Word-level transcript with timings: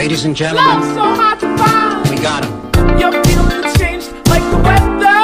Ladies 0.00 0.22
and 0.24 0.34
gentlemen, 0.34 0.82
so 0.94 1.06
hard 1.14 1.38
to 1.40 1.48
find. 1.56 2.04
we 2.10 2.18
got 2.18 2.42
him. 2.42 2.52
Your 3.00 3.10
feelings 3.18 3.72
changed 3.78 4.12
like 4.26 4.46
the 4.52 4.60
weather. 4.66 5.16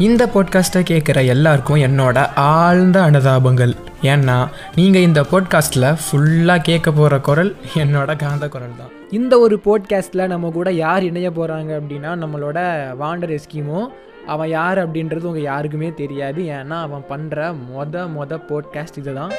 இந்த 0.00 0.22
பாட்காஸ்ட்டை 0.34 0.82
கேட்குற 0.82 1.22
எல்லாருக்கும் 1.34 1.80
என்னோட 1.86 2.16
ஆழ்ந்த 2.48 2.98
அனுதாபங்கள் 3.02 3.72
ஏன்னா 4.06 4.36
நீங்கள் 4.74 5.06
இந்த 5.08 5.22
பாட்காஸ்ட்டில் 5.30 5.88
ஃபுல்லாக 6.02 6.60
கேட்க 6.62 6.92
போகிற 6.92 7.20
குரல் 7.20 7.52
என்னோட 7.76 8.16
காந்த 8.16 8.48
குரல் 8.48 8.76
தான் 8.80 8.92
இந்த 9.10 9.38
ஒரு 9.38 9.58
பாட்காஸ்ட்டில் 9.66 10.26
நம்ம 10.26 10.50
கூட 10.50 10.68
யார் 10.82 11.08
இணைய 11.10 11.30
போகிறாங்க 11.30 11.72
அப்படின்னா 11.80 12.12
நம்மளோட 12.24 12.58
வாண்டர் 12.98 13.34
எஸ்கிமோ 13.38 13.80
அவன் 14.26 14.54
யார் 14.58 14.80
அப்படின்றது 14.84 15.30
உங்கள் 15.32 15.48
யாருக்குமே 15.50 15.90
தெரியாது 16.02 16.42
ஏன்னா 16.58 16.78
அவன் 16.82 17.08
பண்ணுற 17.10 17.38
மொத 17.66 18.06
மொத 18.16 18.42
பாட்காஸ்ட் 18.50 19.02
இதுதான் 19.02 19.34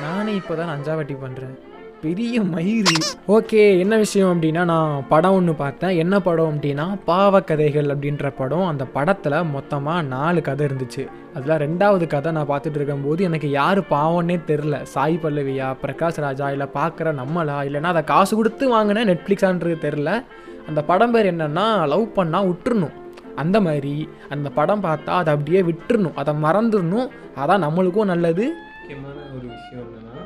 நானே 0.00 0.34
இப்போ 0.34 0.54
தான் 0.56 0.74
அஞ்சாவட்டி 0.76 1.16
பண்ணுறேன் 1.24 1.67
பெரிய 2.02 2.40
மயிறு. 2.42 2.96
ஓகே 3.28 3.78
என்ன 3.78 3.96
விஷயம் 3.96 4.30
அப்படின்னா 4.34 4.64
நான் 4.64 5.04
படம் 5.08 5.30
ஒன்று 5.30 5.54
பார்த்தேன். 5.54 5.96
என்ன 5.96 6.20
படம் 6.20 6.50
அப்படின்னா 6.52 6.84
பாவக்கதைகள் 7.06 7.88
அப்படின்ற 7.94 8.32
படம். 8.36 8.66
அந்த 8.66 8.84
படத்தில் 8.84 9.36
மொத்தமாக 9.54 10.02
நாலு 10.02 10.42
கதை 10.42 10.66
இருந்துச்சு. 10.66 11.04
அதில் 11.34 11.60
ரெண்டாவது 11.64 12.06
கதை 12.06 12.32
நான் 12.32 12.48
பார்த்துட்டு 12.48 12.78
இருக்கும்போது 12.80 13.24
எனக்கு 13.24 13.50
யார் 13.50 13.80
பாவம்னே 13.80 14.36
தெரில 14.50 14.82
சாய் 14.82 15.18
பல்லவியா 15.22 15.68
பிரகாஷ் 15.82 16.20
ராஜா 16.26 16.50
இல்லை 16.50 16.68
பார்க்குற 16.74 17.14
நம்மளா 17.20 17.58
இல்லைன்னா 17.68 17.90
அதை 17.94 18.04
காசு 18.04 18.36
கொடுத்து 18.36 18.64
வாங்கின 18.76 19.04
நெட்ஃப்ளிக்ஸான்றது 19.10 19.76
தெரில 19.86 20.24
அந்த 20.68 20.82
படம் 20.82 21.10
பேர் 21.10 21.34
என்னென்னா 21.34 21.66
லவ் 21.88 22.06
பண்ணால் 22.16 22.48
விட்டுருணும் 22.50 22.96
அந்த 23.34 23.60
மாதிரி 23.60 24.08
அந்த 24.28 24.48
படம் 24.50 24.82
பார்த்தா 24.82 25.18
அதை 25.20 25.34
அப்படியே 25.34 25.62
விட்டுருணும் 25.62 26.14
அதை 26.14 26.34
மறந்துடணும். 26.42 27.08
அதான் 27.42 27.64
நம்மளுக்கும் 27.66 28.12
நல்லது. 28.14 28.44
முக்கியமான 28.80 29.18
ஒரு 29.36 29.46
விஷயம் 29.54 29.84
என்னென்னா 29.86 30.24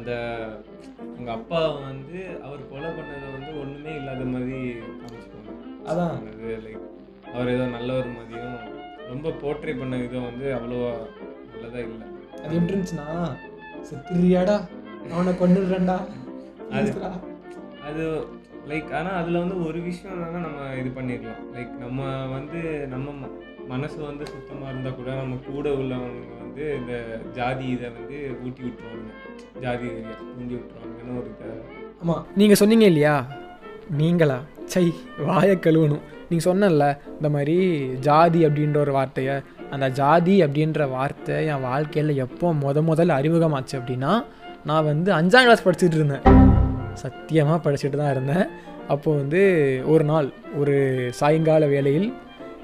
அந்த 0.00 0.14
உங்க 1.16 1.30
அப்பா 1.32 1.58
வந்து 1.82 2.18
அவர் 2.46 2.68
கொலை 2.68 2.90
பண்ணதை 2.90 3.26
வந்து 3.34 3.50
ஒண்ணுமே 3.62 3.92
இல்லாத 3.98 4.24
மாதிரி 4.32 4.58
காமிச்சுக்கோங்க 5.00 5.52
அதான். 5.90 6.14
அது 6.30 6.48
லைக் 6.64 6.84
அவர் 7.34 7.52
ஏதோ 7.54 7.64
நல்லவர் 7.74 8.14
மாதிரியும் 8.14 8.56
ரொம்ப 9.10 9.32
போர்ட்ரே 9.42 9.72
பண்ண 9.78 9.94
விதம் 9.96 10.28
வந்து 10.28 10.46
அவ்வளோவா 10.56 10.92
நல்லதா 11.52 11.80
இல்லை. 11.84 12.06
அது 12.42 12.56
எப்படி 12.56 12.72
இருந்துச்சுன்னா 12.72 13.08
செத்துறியாடா 13.88 14.56
அவனை 15.10 15.32
கொண்டுடுறேன்டா 15.34 15.98
அது 16.70 16.90
அது 17.88 18.04
லைக் 18.70 18.90
ஆனால் 18.92 19.18
அதில் 19.20 19.42
வந்து 19.42 19.56
ஒரு 19.66 19.78
விஷயம் 19.86 20.14
என்னன்னா 20.16 20.40
நம்ம 20.46 20.66
இது 20.80 20.90
பண்ணிடலாம். 20.96 21.42
லைக் 21.54 21.72
நம்ம 21.78 22.00
வந்து 22.34 22.60
நம்ம 22.94 23.30
மனசு 23.70 23.98
வந்து 24.08 24.24
சுத்தமாக 24.32 24.70
இருந்தால் 24.72 24.96
கூட 24.98 25.10
நம்ம 25.20 25.36
கூட 25.48 25.66
உள்ளவங்க 25.80 26.36
வந்து 26.44 26.64
இந்த 26.78 26.92
ஜாதி 27.36 27.66
இதை 27.74 27.88
வந்து 27.96 28.16
ஊட்டி 28.44 28.62
விட்டுருவாங்க. 28.66 29.10
ஜாதி 29.64 29.86
இதை 30.00 30.14
ஊட்டி 30.38 30.54
விட்டுருவாங்கன்னு 30.56 31.18
ஒரு 31.20 31.30
ஆமாம் 32.02 32.24
நீங்கள் 32.40 32.60
சொன்னீங்க 32.60 32.86
இல்லையா? 32.92 33.14
நீங்களா? 34.00 34.38
சை 34.72 34.84
வாயை 35.28 35.54
கழுவணும். 35.56 36.04
நீங்கள் 36.28 36.46
சொன்னல 36.48 36.86
இந்த 37.16 37.28
மாதிரி 37.34 37.56
ஜாதி 38.08 38.40
அப்படின்ற 38.46 38.78
ஒரு 38.84 38.92
வார்த்தையை 38.98 39.36
அந்த 39.74 39.86
ஜாதி 40.00 40.34
அப்படின்ற 40.44 40.88
வார்த்தை 40.96 41.36
என் 41.52 41.64
வாழ்க்கையில் 41.68 42.20
எப்போ 42.24 42.48
முத 42.62 42.82
முதல்ல 42.90 43.18
அறிமுகமாச்சு 43.20 43.74
அப்படின்னா 43.80 44.12
நான் 44.70 44.88
வந்து 44.90 45.10
அஞ்சாம் 45.18 45.46
கிளாஸ் 45.46 45.66
படிச்சுட்டு 45.66 45.98
இருந்தேன். 46.00 46.24
சத்தியமாக 47.02 47.58
படிச்சுட்டு 47.64 48.00
தான் 48.02 48.12
இருந்தேன். 48.14 48.44
அப்போது 48.94 49.18
வந்து 49.20 49.40
ஒரு 49.92 50.04
நாள் 50.04 50.28
ஒரு 50.60 50.76
சாயங்கால 51.20 51.66
வேளையில் 51.74 52.08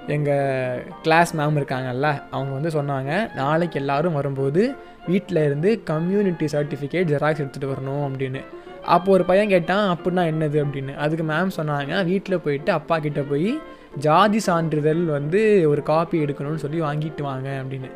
எங்கள் 0.06 0.86
கிளாஸ் 1.02 1.36
மேம் 1.36 1.58
இருக்காங்கல்ல 1.58 2.22
அவங்க 2.30 2.52
வந்து 2.52 2.68
சொன்னாங்க 2.68 3.34
நாளைக்கு 3.34 3.78
எல்லாரும் 3.78 4.12
வரும்போது 4.12 4.74
வீட்டில் 5.06 5.44
இருந்து 5.44 5.82
கம்யூனிட்டி 5.82 6.46
சர்டிஃபிகேட் 6.46 7.10
ஜெராக்ஸ் 7.10 7.42
எடுத்துகிட்டு 7.42 7.68
வரணும் 7.68 8.10
அப்படின்னு. 8.10 8.44
அப்போது 8.84 9.12
ஒரு 9.12 9.24
பையன் 9.24 9.48
கேட்டான் 9.48 9.98
அப்படின்னா 9.98 10.18
என்னது? 10.18 10.64
அப்படின்னு. 10.64 10.94
அதுக்கு 10.94 11.24
மேம் 11.24 11.50
சொன்னாங்க 11.56 12.04
வீட்டில் 12.04 12.40
போயிட்டு 12.40 12.72
அப்பா 12.72 12.98
கிட்டே 12.98 13.20
போய் 13.20 13.58
ஜாதி 13.98 14.38
சான்றிதழ் 14.38 15.04
வந்து 15.04 15.68
ஒரு 15.68 15.82
காப்பி 15.82 16.24
எடுக்கணும்னு 16.24 16.54
சொல்லி 16.54 16.80
வாங்கிட்டு 16.80 17.22
வாங்க 17.22 17.62
அப்படின்னு. 17.62 17.90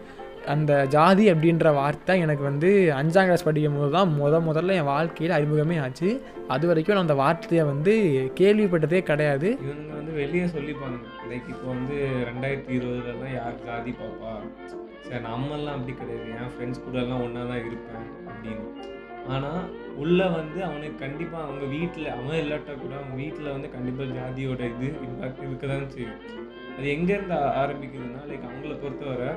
அந்த 0.52 0.72
ஜாதி 0.94 1.24
அப்படின்ற 1.32 1.68
வார்த்தை 1.78 2.14
எனக்கு 2.24 2.44
வந்து 2.48 2.68
அஞ்சாம் 2.98 3.26
கிளாஸ் 3.28 3.46
படிக்கும் 3.48 3.78
போது 3.78 3.90
தான் 3.96 4.12
முத 4.20 4.40
முதல்ல 4.48 4.76
என் 4.80 4.90
வாழ்க்கையில் 4.92 5.34
அறிமுகமே 5.38 5.76
ஆச்சு. 5.84 6.08
அது 6.54 6.64
வரைக்கும் 6.70 6.96
நான் 6.96 7.06
அந்த 7.06 7.16
வார்த்தையை 7.22 7.64
வந்து 7.72 7.92
கேள்விப்பட்டதே 8.40 9.00
கிடையாது. 9.10 9.48
இவங்க 9.66 9.92
வந்து 9.98 10.14
வெளியே 10.20 10.46
சொல்லிப்பாங்க 10.56 10.98
லைக் 11.32 11.50
இப்போ 11.54 11.66
வந்து 11.74 11.96
ரெண்டாயிரத்தி 12.30 12.72
இருபதுலலாம் 12.78 13.34
யார் 13.38 13.60
ஜாதி 13.66 13.92
பாப்பா? 14.00 14.32
சரி 15.08 15.22
நம்மெல்லாம் 15.28 15.76
அப்படி 15.76 15.94
கிடையாது. 16.00 16.26
என் 16.40 16.52
ஃப்ரெண்ட்ஸ் 16.54 16.82
கூடலாம் 16.86 17.22
ஒன்றா 17.26 17.44
தான் 17.52 17.64
இருப்பேன் 17.68 18.08
அப்படின்னு. 18.30 18.66
ஆனால் 19.34 19.62
உள்ளே 20.02 20.26
வந்து 20.38 20.58
அவனுக்கு 20.68 20.96
கண்டிப்பாக 21.04 21.46
அவங்க 21.46 21.64
வீட்டில் 21.76 22.06
அவன் 22.16 22.40
இல்லாட்டா 22.42 22.74
கூட 22.82 22.92
அவங்க 23.00 23.16
வீட்டில் 23.22 23.54
வந்து 23.54 23.68
கண்டிப்பாக 23.74 24.14
ஜாதியோட 24.18 24.62
இது 24.74 24.88
இம்பாக்ட் 25.06 25.42
இருக்க 25.46 25.66
தான் 25.72 25.90
செய்யும். 25.96 26.20
அது 26.76 26.86
எங்கேருந்து 26.96 27.36
ஆரம்பிக்குதுன்னா 27.62 28.22
லைக் 28.30 28.46
அவங்கள 28.50 28.74
பொறுத்தவரை 28.84 29.30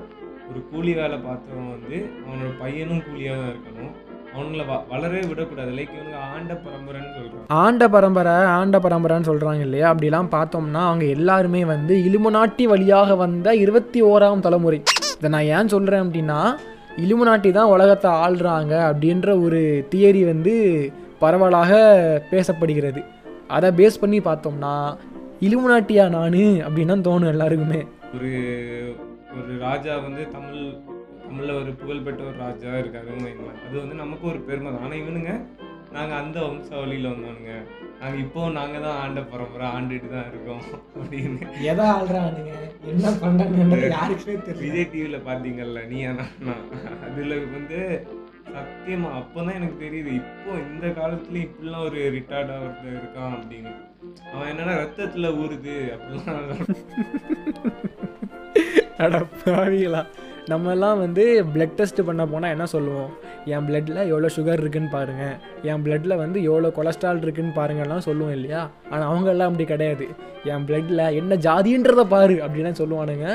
ஒரு 0.50 0.60
கூலி 0.72 0.94
வேலை 0.94 1.18
பார்த்தவன் 1.28 1.70
வந்து 1.76 1.98
அவனோட 2.24 2.50
பையனும் 2.62 3.04
கூலியாக 3.06 3.38
தான் 3.42 3.52
இருக்கணும். 3.54 3.94
அவங்கள 4.36 4.62
வ 4.70 4.76
வளரவே 4.92 5.22
விடக்கூடாது. 5.30 5.72
லைக் 5.78 5.94
இவனுங்க 5.96 6.20
ஆண்ட 6.36 6.54
பரம்பரைன்னு 6.66 7.12
சொல்கிறான் 7.18 7.50
ஆண்ட 7.64 7.84
பரம்பரை 7.96 8.34
ஆண்ட 8.60 8.78
பரம்பரைன்னு 8.86 9.30
சொல்கிறாங்க 9.30 9.62
இல்லையா? 9.68 9.88
அப்படிலாம் 9.94 10.30
பார்த்தோம்னா 10.36 10.82
அவங்க 10.90 11.06
எல்லாருமே 11.18 11.62
வந்து 11.66 11.96
இலுமநாட்டி 12.08 12.66
வழியாக 12.74 13.16
வந்த 13.16 13.56
இருபத்தி 13.64 14.02
ஓராம் 14.04 14.44
தலைமுறை. 14.48 14.80
இதை 15.18 15.32
நான் 15.36 15.50
ஏன் 15.58 15.72
சொல்கிறேன் 15.76 16.04
அப்படின்னா 16.06 16.40
இலுமநாட்டி 17.06 17.52
தான் 17.52 17.72
உலகத்தை 17.76 18.10
ஆள்றாங்க 18.26 18.74
அப்படின்ற 18.90 19.30
ஒரு 19.46 19.62
தியரி 19.94 20.24
வந்து 20.32 20.54
பரவலாக 21.24 21.72
பேசப்படுகிறது. 22.32 23.04
அதை 23.48 23.70
பேஸ் 23.80 24.02
பண்ணி 24.02 24.20
பார்த்தோம்னா 24.20 24.76
இலுமநாட்டியா 25.48 26.06
நான் 26.18 26.38
அப்படின்னு 26.66 26.94
தான் 26.96 27.08
தோணும் 27.08 27.34
எல்லாருக்குமே. 27.34 27.82
ஒரு 28.16 28.32
ஒரு 29.36 29.54
ராஜா 29.66 29.94
வந்து 30.04 30.24
தமிழ் 30.34 30.62
தமிழில் 31.24 31.60
ஒரு 31.60 31.72
புகழ்பெற்ற 31.80 32.24
ஒரு 32.26 32.38
ராஜா 32.42 32.72
இருக்காருன்னு 32.82 33.28
வைங்களேன் 33.28 33.62
அது 33.66 33.76
வந்து 33.82 33.96
நமக்கு 34.02 34.26
ஒரு 34.32 34.40
பெருமை 34.48 34.70
தான். 34.72 34.84
ஆனால் 34.84 35.02
இவனுங்க 35.02 35.32
நாங்கள் 35.94 36.20
அந்த 36.20 36.38
வம்சாவளியில் 36.44 37.10
வந்தவனுங்க 37.10 37.54
நாங்கள் 38.00 38.22
இப்போ 38.24 38.42
நாங்கள் 38.56 38.84
தான் 38.86 39.00
ஆண்ட 39.02 39.22
பரம்பரை 39.32 39.68
ஆண்டுட்டு 39.74 40.08
தான் 40.14 40.30
இருக்கோம் 40.32 40.64
அப்படின்னு. 40.98 41.40
எதை 41.72 41.86
ஆள்றானுங்க 41.94 42.54
என்ன 42.92 43.06
பண்ணுறாங்கன்றது 43.22 43.90
யாருக்குமே 43.96 44.36
விஜய் 44.62 44.90
டிவியில் 44.92 45.26
பார்த்தீங்கல்ல 45.28 45.84
நீ 45.92 46.00
அண்ணா 46.10 46.56
அதில் 47.08 47.36
வந்து 47.54 47.80
சத்தியமா 48.54 49.10
அப்போ 49.20 49.40
தான் 49.40 49.58
எனக்கு 49.60 49.78
தெரியுது 49.80 50.12
இப்போ 50.22 50.52
இந்த 50.66 50.88
காலத்துலேயும் 50.98 51.48
இப்படிலாம் 51.48 51.86
ஒரு 51.88 52.02
ரிட்டார்டாக 52.16 52.66
ஒருத்தர் 52.66 52.98
இருக்கான் 53.00 53.36
அப்படின்னு. 53.38 53.74
அவன் 54.32 54.50
என்னன்னா 54.52 54.76
ரத்தத்தில் 54.82 55.36
ஊறுது 55.42 55.78
அப்படிலாம். 55.96 56.50
அட 59.06 59.20
பாவிகளா. 59.42 60.04
நம்ம 60.52 60.94
வந்து 61.04 61.24
பிளட் 61.54 61.78
டெஸ்ட் 61.78 62.00
பண்ண 62.08 62.24
போனால் 62.32 62.54
என்ன 62.56 62.66
சொல்லுவோம்? 62.74 63.12
என் 63.54 63.66
பிளட்டில் 63.68 64.00
எவ்வளோ 64.10 64.30
சுகர் 64.36 64.62
இருக்குன்னு 64.64 64.90
பாருங்கள் 64.96 65.36
என் 65.70 65.84
பிளட்டில் 65.86 66.22
வந்து 66.22 66.38
எவ்வளோ 66.50 66.70
கொலஸ்ட்ரால் 66.78 67.22
இருக்குன்னு 67.26 67.54
பாருங்கலாம் 67.58 68.04
சொல்லுவோம் 68.08 68.36
இல்லையா? 68.38 68.62
ஆனால் 68.92 69.08
அவங்கெல்லாம் 69.10 69.50
அப்படி 69.50 69.66
கிடையாது. 69.72 70.06
என் 70.54 70.66
பிளட்டில் 70.68 71.04
என்ன 71.20 71.38
ஜாதின்றதை 71.46 72.06
பாரு 72.14 72.36
அப்படின்னு 72.46 72.72
சொல்லுவானுங்க. 72.82 73.28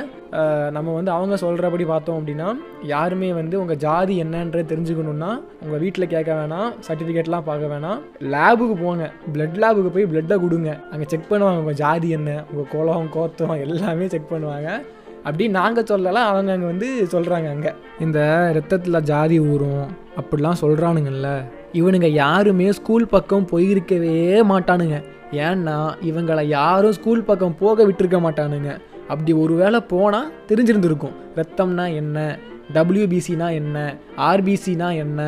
நம்ம 0.76 0.94
வந்து 0.98 1.12
அவங்க 1.16 1.38
சொல்கிறபடி 1.44 1.86
பார்த்தோம் 1.92 2.18
அப்படின்னா 2.20 2.48
யாருமே 2.92 3.30
வந்து 3.40 3.56
உங்கள் 3.62 3.80
ஜாதி 3.86 4.16
என்னன்றது 4.24 4.70
தெரிஞ்சுக்கணுன்னா 4.72 5.30
உங்கள் 5.64 5.82
வீட்டில் 5.84 6.12
கேட்க 6.14 6.30
வேணாம் 6.40 6.68
சர்டிஃபிகேட்லாம் 6.88 7.48
பார்க்க 7.50 7.72
வேணாம். 7.74 8.02
லேபுக்கு 8.34 8.76
போங்க. 8.84 9.08
பிளட் 9.36 9.58
லேபுக்கு 9.64 9.92
போய் 9.96 10.10
பிளட்டை 10.12 10.38
கொடுங்க. 10.44 10.72
அங்கே 10.92 11.08
செக் 11.14 11.30
பண்ணுவாங்க 11.32 11.64
உங்கள் 11.64 11.80
ஜாதி 11.84 12.10
என்ன 12.20 12.30
உங்கள் 12.50 12.70
குளம் 12.76 13.12
கோத்தம் 13.16 13.56
எல்லாமே 13.66 14.08
செக் 14.14 14.32
பண்ணுவாங்க. 14.34 14.70
அப்படி 15.28 15.46
நாங்கள் 15.48 15.88
சொல்லலாம் 15.90 16.28
அவங்க 16.32 16.50
அங்கே 16.52 16.68
வந்து 16.72 16.88
சொல்கிறாங்க 17.10 17.48
அங்கே. 17.54 17.70
இந்த 18.00 18.18
ரத்தத்தில் 18.56 19.06
ஜாதி 19.10 19.38
ஊறும் 19.52 19.86
அப்படிலாம் 20.20 20.60
சொல்கிறானுங்கல்ல 20.60 21.30
இவனுங்க 21.72 22.08
யாருமே 22.22 22.68
ஸ்கூல் 22.72 23.06
பக்கம் 23.06 23.48
போயிருக்கவே 23.52 24.18
மாட்டானுங்க. 24.52 24.98
ஏன்னா 25.46 25.76
இவங்களை 26.10 26.44
யாரும் 26.58 26.96
ஸ்கூல் 26.98 27.28
பக்கம் 27.30 27.58
போக 27.58 27.86
விட்டுருக்க 27.88 28.18
மாட்டானுங்க. 28.26 28.70
அப்படி 29.08 29.32
ஒரு 29.42 29.54
வேளை 29.54 29.80
போனால் 29.92 30.32
தெரிஞ்சிருந்துருக்கும். 30.48 31.14
ரத்தம்னா 31.36 31.86
என்ன? 31.94 32.38
டபிள்யூபிசினா 32.74 33.48
என்ன? 33.60 33.76
ஆர்பிசினா 34.30 34.88
என்ன? 35.04 35.20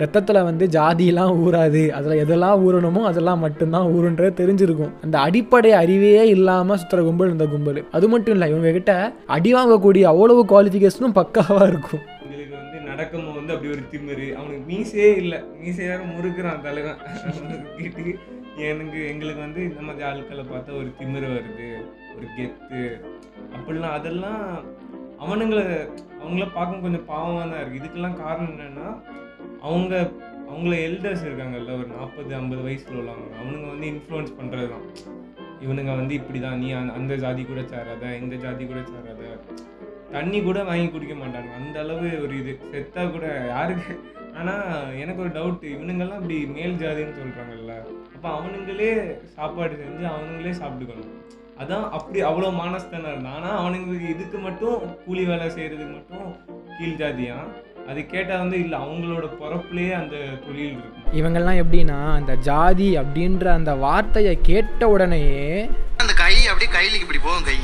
ரத்தத்தில் 0.00 0.46
வந்து 0.48 0.64
ஜாதியெல்லாம் 0.76 1.34
ஊறாது. 1.44 1.82
அதில் 1.98 2.20
எதெல்லாம் 2.24 2.62
ஊறணுமோ 2.66 3.02
அதெல்லாம் 3.10 3.42
மட்டும்தான் 3.44 3.88
ஊருன்றது 3.94 4.32
தெரிஞ்சிருக்கும். 4.40 4.92
அந்த 5.04 5.16
அடிப்படை 5.26 5.70
அறிவே 5.82 6.12
இல்லாமல் 6.34 6.80
சுற்றுற 6.82 7.02
கும்பல் 7.06 7.34
இந்த 7.34 7.46
கும்பல். 7.54 7.80
அது 7.98 8.08
மட்டும் 8.14 8.36
இல்லை 8.36 8.48
இவங்க 8.52 8.72
கிட்ட 8.78 8.94
அடி 9.36 9.52
வாங்கக்கூடிய 9.56 10.04
அவ்வளவு 10.12 10.42
குவாலிஃபிகேஷனும் 10.52 11.16
பக்காவாக 11.20 11.68
இருக்கும். 11.72 12.04
எங்களுக்கு 12.24 12.54
வந்து 12.60 12.78
நடக்கும்போது 12.90 13.38
வந்து 13.40 13.54
அப்படி 13.56 13.72
ஒரு 13.76 13.84
திமிரு. 13.92 14.28
அவனுக்கு 14.38 14.62
மீசே 14.70 15.10
இல்லை. 15.22 15.40
மீசே 15.62 15.84
வேற 15.92 16.00
முறுக்குறான் 16.14 16.64
தலைவன். 16.68 17.00
கேட்டு 17.78 18.04
எனக்கு 18.70 18.98
எங்களுக்கு 19.12 19.40
வந்து 19.46 19.60
இந்த 19.70 19.80
மாதிரி 19.86 20.04
ஆட்களை 20.10 20.44
பார்த்தா 20.52 20.78
ஒரு 20.82 20.90
திமிரு 20.98 21.28
வருது 21.36 21.68
ஒரு 22.16 22.26
கெத்து. 22.36 22.82
அப்படிலாம் 23.56 23.96
அதெல்லாம் 23.98 24.42
அவனுங்களை 25.24 25.64
அவங்கள 26.22 26.46
பார்க்க 26.56 26.84
கொஞ்சம் 26.84 27.06
பாவமாக 27.10 27.44
தான் 27.50 27.60
இருக்குது 27.60 27.80
இதுக்கெல்லாம் 27.80 28.20
காரணம் 28.24 28.52
என்னென்னா 28.54 28.88
அவங்க 29.66 29.94
அவங்கள 30.50 30.74
எல்டர்ஸ் 30.86 31.24
இருக்காங்கல்ல 31.24 31.76
ஒரு 31.76 31.86
நாற்பது 31.88 32.34
ஐம்பது 32.34 32.62
வயசில் 32.62 32.98
உள்ளவங்க 32.98 33.36
அவனுங்க 33.36 33.66
வந்து 33.66 33.86
இன்ஃப்ளூயன்ஸ் 33.86 34.36
பண்ணுறது 34.38 34.68
தான் 34.68 34.84
இவனுங்க 35.60 35.92
வந்து 35.96 36.14
இப்படி 36.14 36.40
தான் 36.40 36.58
நீ 36.58 36.72
அந்த- 36.72 36.94
அந்த 36.94 37.14
ஜாதி 37.16 37.42
கூட 37.44 37.60
சேராத 37.64 38.16
இந்த 38.16 38.34
ஜாதி 38.36 38.64
கூட 38.66 38.80
சேராத. 38.84 39.22
தண்ணி 40.12 40.42
கூட 40.42 40.58
வாங்கி 40.62 40.88
குடிக்க 40.88 41.14
மாட்டாங்க 41.14 41.50
அந்த 41.52 41.80
அளவு 41.80 42.08
ஒரு 42.22 42.34
இது. 42.38 42.52
செத்தா 42.72 43.10
கூட 43.10 43.26
யாருக்கு? 43.48 43.94
ஆனால் 44.34 44.64
எனக்கு 44.96 45.22
ஒரு 45.22 45.30
டவுட்டு 45.30 45.66
இவனுங்கெல்லாம் 45.74 46.20
இப்படி 46.20 46.46
மேல் 46.48 46.74
ஜாதின்னு 46.74 47.18
சொல்கிறாங்கல்ல 47.18 47.74
அப்போ 48.14 48.28
அவனுங்களே 48.30 48.90
சாப்பாடு 49.34 49.74
செஞ்சு 49.74 50.04
அவனுங்களே 50.06 50.52
சாப்பிட்டுக்கணும். 50.60 51.12
அதான் 51.58 51.84
அப்படி 51.90 52.18
அவ்வளோ 52.22 52.50
மானஸ்தானம் 52.54 53.12
இருந்தான். 53.12 53.34
ஆனால் 53.34 53.58
அவனுங்களுக்கு 53.60 54.08
இதுக்கு 54.08 54.38
மட்டும் 54.38 54.76
கூலி 55.06 55.24
வேலை 55.24 55.46
செய்கிறதுக்கு 55.50 55.94
மட்டும் 55.94 56.28
கீழ் 56.78 56.98
ஜாதியான் 56.98 57.50
அது 57.90 58.00
கேட்டால் 58.06 58.38
வந்து 58.38 58.56
இல்லை 58.58 58.78
அவங்களோட 58.78 59.26
பிறப்புலேயே 59.40 59.92
அந்த 60.00 60.16
தொழில் 60.44 60.70
இருக்கும். 60.70 61.04
இவங்கெல்லாம் 61.18 61.58
எப்படின்னா 61.62 61.98
அந்த 62.14 62.32
ஜாதி 62.34 62.88
அப்படின்ற 62.98 63.46
அந்த 63.46 63.74
வார்த்தையை 63.74 64.38
கேட்ட 64.42 64.88
உடனேயே 64.88 65.50
அந்த 65.96 66.12
கை 66.22 66.34
அப்படியே 66.46 66.70
கையில 66.76 67.00
இப்படி 67.00 67.18
போகும் 67.18 67.44
கை. 67.44 67.56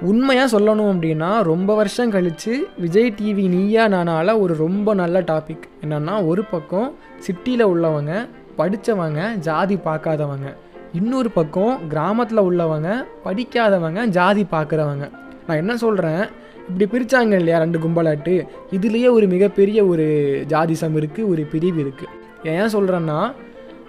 உண்மையாக 0.00 0.58
சொல்லணும் 0.58 0.90
அப்படின்னா 0.92 1.42
ரொம்ப 1.42 1.74
வருஷம் 1.74 2.10
கழித்து 2.10 2.52
விஜய் 2.78 3.14
டிவி 3.20 3.44
நீயா 3.48 3.84
நானால 3.86 4.34
ஒரு 4.38 4.56
ரொம்ப 4.56 4.94
நல்ல 4.94 5.20
டாபிக் 5.20 5.64
என்னன்னா 5.82 6.26
ஒரு 6.26 6.44
பக்கம் 6.44 6.90
சிட்டியில் 7.18 7.64
உள்ளவங்க 7.66 8.12
படித்தவங்க 8.58 9.34
ஜாதி 9.48 9.76
பார்க்காதவங்க. 9.76 10.48
இன்னொரு 10.92 11.30
பக்கம் 11.30 11.88
கிராமத்தில் 11.88 12.46
உள்ளவங்க 12.50 12.90
படிக்காதவங்க 13.24 14.04
ஜாதி 14.18 14.46
பார்க்குறவங்க. 14.52 15.06
நான் 15.46 15.56
என்ன 15.56 15.76
சொல்கிறேன் 15.76 16.22
இப்படி 16.68 16.86
பிரித்தாங்க 16.92 17.34
இல்லையா 17.40 17.58
ரெண்டு 17.64 17.78
கும்பலாட்டு? 17.84 18.34
இதுலேயே 18.76 19.08
ஒரு 19.16 19.26
மிகப்பெரிய 19.34 19.78
ஒரு 19.92 20.06
ஜாதிசம் 20.52 20.96
இருக்குது 21.00 21.28
ஒரு 21.32 21.42
பிரிவு 21.52 21.78
இருக்குது 21.84 22.14
ஏன் 22.54 22.72
சொல்கிறேன்னா 22.74 23.18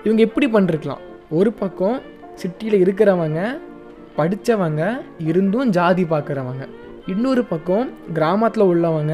இவங்க 0.05 0.21
எப்படி 0.27 0.47
பண்ணிருக்கலாம். 0.55 1.01
ஒரு 1.39 1.49
பக்கம் 1.61 1.97
சிட்டியில் 2.41 2.81
இருக்கிறவங்க 2.83 3.39
படித்தவங்க 4.17 4.83
இருந்தும் 5.29 5.71
ஜாதி 5.77 6.03
பார்க்குறவங்க 6.13 6.63
இன்னொரு 7.13 7.41
பக்கம் 7.51 7.85
கிராமத்தில் 8.17 8.69
உள்ளவங்க 8.71 9.13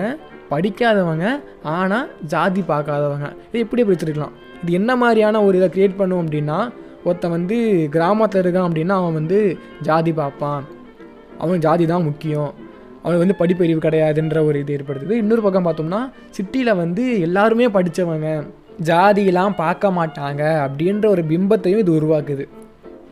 படிக்காதவங்க 0.52 1.26
ஆனால் 1.76 2.08
ஜாதி 2.34 2.62
பார்க்காதவங்க 2.72 3.28
இது 3.50 3.64
எப்படி 3.66 3.84
பிரிச்சிருக்கலாம். 3.88 4.34
இது 4.62 4.72
என்ன 4.80 4.92
மாதிரியான 5.02 5.42
ஒரு 5.48 5.56
இதை 5.60 5.70
க்ரியேட் 5.76 6.00
பண்ணும் 6.02 6.22
அப்படின்னா 6.24 6.58
ஒருத்தன் 7.08 7.36
வந்து 7.38 7.58
கிராமத்தில் 7.96 8.42
இருக்கான் 8.44 8.68
அப்படின்னா 8.68 8.96
அவன் 9.02 9.18
வந்து 9.20 9.40
ஜாதி 9.88 10.12
பார்ப்பான் 10.20 10.62
அவன் 11.44 11.64
ஜாதி 11.66 11.86
தான் 11.94 12.08
முக்கியம். 12.10 12.52
அவனுக்கு 13.06 13.24
வந்து 13.26 13.40
படிப்பறிவு 13.42 13.82
கிடையாதுன்ற 13.86 14.40
ஒரு 14.50 14.60
இது 14.64 14.76
ஏற்படுத்துது. 14.78 15.16
இன்னொரு 15.24 15.42
பக்கம் 15.46 15.66
பார்த்தோம்னா 15.68 16.02
சிட்டியில் 16.38 16.80
வந்து 16.84 17.04
எல்லாருமே 17.28 17.68
படித்தவங்க 17.76 18.30
ஜாதியெல்லாம் 18.90 19.56
பார்க்க 19.64 19.92
மாட்டாங்க 19.98 20.44
அப்படின்ற 20.66 21.06
ஒரு 21.16 21.24
பிம்பத்தையும் 21.32 21.82
இது 21.84 21.92
உருவாக்குது. 22.00 22.46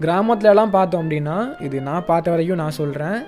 கிராமத்துலலாம் 0.05 0.73
பார்த்தோம் 0.77 1.03
அப்படின்னா 1.03 1.37
இது 1.67 1.77
நான் 1.89 2.07
பார்த்த 2.09 2.33
வரைக்கும் 2.33 2.61
நான் 2.63 2.79
சொல்கிறேன் 2.79 3.19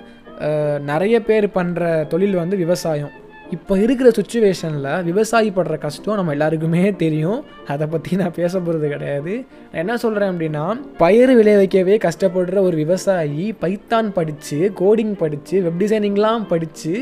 நிறைய 0.90 1.16
பேர் 1.28 1.46
பண்ணுற 1.58 1.82
தொழில் 2.12 2.40
வந்து 2.40 2.56
விவசாயம். 2.64 3.14
இப்போ 3.54 3.74
இருக்கிற 3.78 4.08
சுச்சுவேஷனில் 4.08 5.02
விவசாயி 5.08 5.50
படுற 5.56 5.74
கஷ்டம் 5.78 6.16
நம்ம 6.18 6.32
எல்லாருக்குமே 6.32 6.80
தெரியும். 7.02 7.44
அதை 7.72 7.86
பற்றி 7.86 8.16
நான் 8.16 8.34
பேச 8.38 8.52
போகிறது 8.58 8.88
கிடையாது. 8.88 9.34
என்ன 9.72 9.96
சொல்கிறேன் 9.96 10.30
அப்படின்னா 10.32 10.64
பயிர் 11.02 11.32
விளைவிக்கவே 11.40 11.96
கஷ்டப்படுற 12.06 12.56
ஒரு 12.60 12.76
விவசாயி 12.76 13.46
பைத்தான் 13.62 14.08
படித்து 14.18 14.58
கோடிங் 14.82 15.14
படித்து 15.22 15.62
வெப் 15.62 15.80
டிசைனிங்லாம் 15.82 16.48
படித்து 16.52 16.94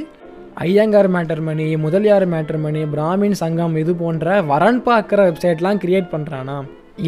ஐயங்கார் 0.54 1.10
மேட்டர்மணி 1.16 1.76
முதலியார் 1.76 2.26
மேட்டர்மணி 2.28 2.84
பிராமின் 2.94 3.40
சங்கம் 3.42 3.76
இது 3.76 3.94
போன்ற 3.94 4.42
வரன் 4.42 4.82
பார்க்குற 4.88 5.20
வெப்சைட்லாம் 5.28 5.82
கிரியேட் 5.84 6.12
பண்ணுறானா 6.14 6.58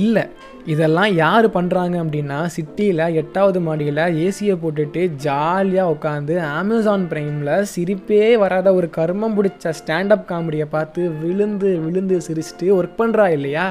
இல்லை. 0.03 0.25
இதெல்லாம் 0.73 1.13
யார் 1.15 1.47
பண்ணுறாங்க 1.57 1.97
அப்படின்னா 2.03 2.39
சிட்டியில் 2.55 3.03
எட்டாவது 3.21 3.61
மாடியில் 3.61 4.03
ஏசியை 4.25 4.55
போட்டுட்டு 4.63 5.03
ஜாலியாக 5.25 5.93
உட்காந்து 5.95 6.35
அமேசான் 6.61 7.07
ப்ரைமில் 7.11 7.53
சிரிப்பே 7.75 8.23
வராத 8.43 8.75
ஒரு 8.75 8.91
கர்மம் 8.97 9.37
பிடிச்ச 9.39 9.73
ஸ்டாண்டப் 9.81 10.29
காமெடியை 10.31 10.65
பார்த்து 10.77 11.11
விழுந்து 11.23 11.71
விழுந்து 11.85 12.19
சிரிச்சிட்டு 12.29 12.69
ஒர்க் 12.79 13.01
பண்ணுறா 13.03 13.27
இல்லையா? 13.37 13.67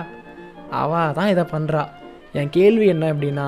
அவா 0.81 1.11
தான் 1.11 1.31
இதை 1.33 1.45
பண்ணுறா 1.51 1.83
என் 2.39 2.49
கேள்வி 2.49 2.87
என்ன 2.87 3.13
அப்படின்னா 3.13 3.47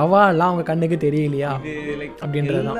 அவாலாம் 0.00 0.50
அவங்க 0.50 0.62
கண்ணுக்கு 0.62 0.98
தெரியலையா? 1.06 1.50
அப்படின்றது 2.24 2.70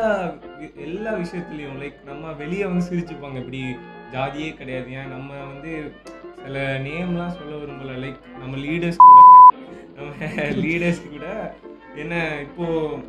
எல்லா 0.84 1.10
விஷயத்துலையும் 1.22 1.78
லைக் 1.82 1.98
நம்ம 2.10 2.32
வெளியே 2.38 2.64
வந்து 2.64 2.84
சிரிச்சுப்பாங்க. 2.90 3.36
இப்படி 3.36 3.62
ஜாதியே 4.14 4.50
கிடையாது. 4.54 4.88
ஏன் 4.92 5.08
நம்ம 5.08 5.30
வந்து 5.52 5.72
சில 6.42 6.62
நேம்லாம் 6.86 7.36
சொல்ல 7.38 7.52
விரும்பல. 7.62 7.92
லைக் 8.04 8.20
நம்ம 8.42 8.54
லீடர்ஸ் 8.66 9.02
கூட 9.08 9.20
நம்ம 9.96 10.10
லீடர்ஸ் 10.64 11.02
கூட 11.12 11.26
என்ன 12.02 12.14
இப்போது 12.46 13.00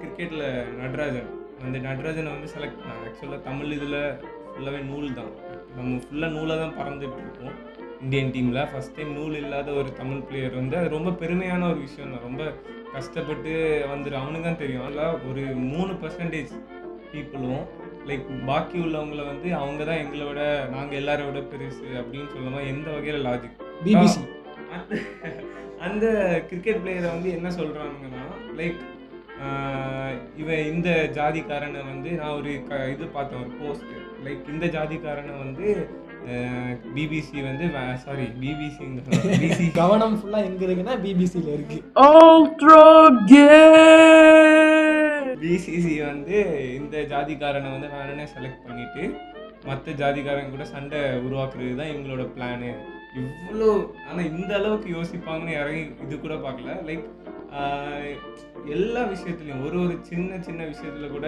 கிரிக்கெட்டில் 0.00 0.46
நடராஜன். 0.80 1.30
அந்த 1.64 1.76
நடராஜனை 1.88 2.30
வந்து 2.34 2.48
செலக்ட் 2.54 2.80
பண்ணாங்க. 2.80 3.04
ஆக்சுவலாக 3.08 3.40
தமிழ் 3.48 3.74
இதில் 3.76 3.98
ஃபுல்லாகவே 4.52 4.80
நூல் 4.90 5.16
தான். 5.18 5.32
நம்ம 5.76 5.96
ஃபுல்லாக 6.04 6.34
நூலாக 6.36 6.58
தான் 6.62 6.76
பறந்துட்டு 6.78 7.18
இருக்கோம். 7.24 7.56
இந்தியன் 8.04 8.32
டீமில் 8.34 8.68
ஃபஸ்ட் 8.70 8.96
டைம் 8.96 9.12
நூல் 9.18 9.36
இல்லாத 9.42 9.68
ஒரு 9.80 9.90
தமிழ் 10.00 10.24
பிளேயர் 10.28 10.58
வந்து 10.60 10.76
அது 10.80 10.88
ரொம்ப 10.96 11.10
பெருமையான 11.22 11.62
ஒரு 11.72 11.80
விஷயம் 11.86 12.12
தான். 12.14 12.26
ரொம்ப 12.28 12.42
கஷ்டப்பட்டு 12.96 13.52
வந்துரு 13.92 14.16
அவனுக்கு 14.22 14.48
தான் 14.48 14.62
தெரியும். 14.62 14.84
அதில் 14.88 15.22
ஒரு 15.30 15.42
மூணு 15.72 15.92
பர்சன்டேஜ் 16.02 16.52
பீப்புளும் 17.12 17.64
லைக் 18.06 18.26
பாக்கி 18.46 18.78
உள்ளவங்கள 18.80 19.22
வந்து 19.28 19.48
அவங்க 19.56 19.82
தான் 19.84 20.02
எங்களை 20.02 20.24
விட 20.26 20.42
நாங்கள் 20.72 20.98
எல்லாரை 21.00 21.24
விட 21.26 21.40
பெருசு 21.50 21.86
அப்படின்னு 22.00 22.28
சொல்லும்போது 22.32 22.70
எந்த 22.72 22.88
வகையில் 22.92 23.24
லாஜிக் 23.24 23.56
பிபிசி 23.84 24.22
அந்த- 24.74 25.00
அந்த 25.86 26.04
கிரிக்கெட் 26.48 26.82
பிளேயரை 26.82 27.08
வந்து 27.10 27.30
என்ன 27.34 27.48
சொல்கிறாங்கன்னா 27.56 28.22
லைக் 28.58 28.82
இவன் 30.36 30.66
இந்த 30.68 30.88
ஜாதிக்காரனை 31.16 31.80
வந்து 31.88 32.10
நான் 32.18 32.36
ஒரு 32.36 32.52
க 32.64 32.78
இது 32.92 33.06
பார்த்தேன் 33.10 33.42
ஒரு 33.42 33.50
போஸ்ட் 33.58 33.90
லைக் 34.24 34.50
இந்த 34.52 34.66
ஜாதிக்காரனை 34.74 35.34
வந்து 35.40 35.66
பிபிசி 36.94 37.38
வந்து 37.42 37.64
சாரி 38.04 38.24
பிபிசி 38.38 38.86
பிசி 39.36 39.66
கவனம் 39.74 40.16
ஃபுல்லாக 40.18 40.48
எங்கே 40.48 40.64
இருக்குன்னா 40.66 40.96
பிபிசியில் 41.02 41.52
இருக்குது 41.52 41.82
பிசிசி 45.40 45.94
வந்து 46.08 46.36
இந்த 46.80 46.96
ஜாதிக்காரனை 47.12 47.70
வந்து 47.74 47.88
வேணும்னே 47.94 48.26
செலக்ட் 48.34 48.66
பண்ணிட்டு 48.66 49.02
மற்ற 49.68 49.92
ஜாதிக்காரங்க 50.00 50.52
கூட 50.54 50.64
சண்டை 50.74 51.00
உருவாக்குறது 51.26 51.78
தான் 51.80 51.92
இவங்களோட 51.92 52.24
பிளானு 52.34 52.70
இவ்வளோ 53.20 53.68
ஆனால் 54.08 54.28
இந்த 54.30 54.50
அளவுக்கு 54.58 54.88
யோசிப்பாங்கன்னு 54.96 55.58
இறங்கி 55.60 55.84
இது 56.04 56.14
கூட 56.24 56.34
பார்க்கல. 56.44 56.72
லைக் 56.88 57.06
எல்லா 58.74 59.02
விஷயத்துலையும் 59.12 59.64
ஒரு 59.66 59.76
ஒரு 59.84 59.94
சின்ன 60.10 60.38
சின்ன 60.46 60.62
விஷயத்துல 60.72 61.08
கூட 61.16 61.26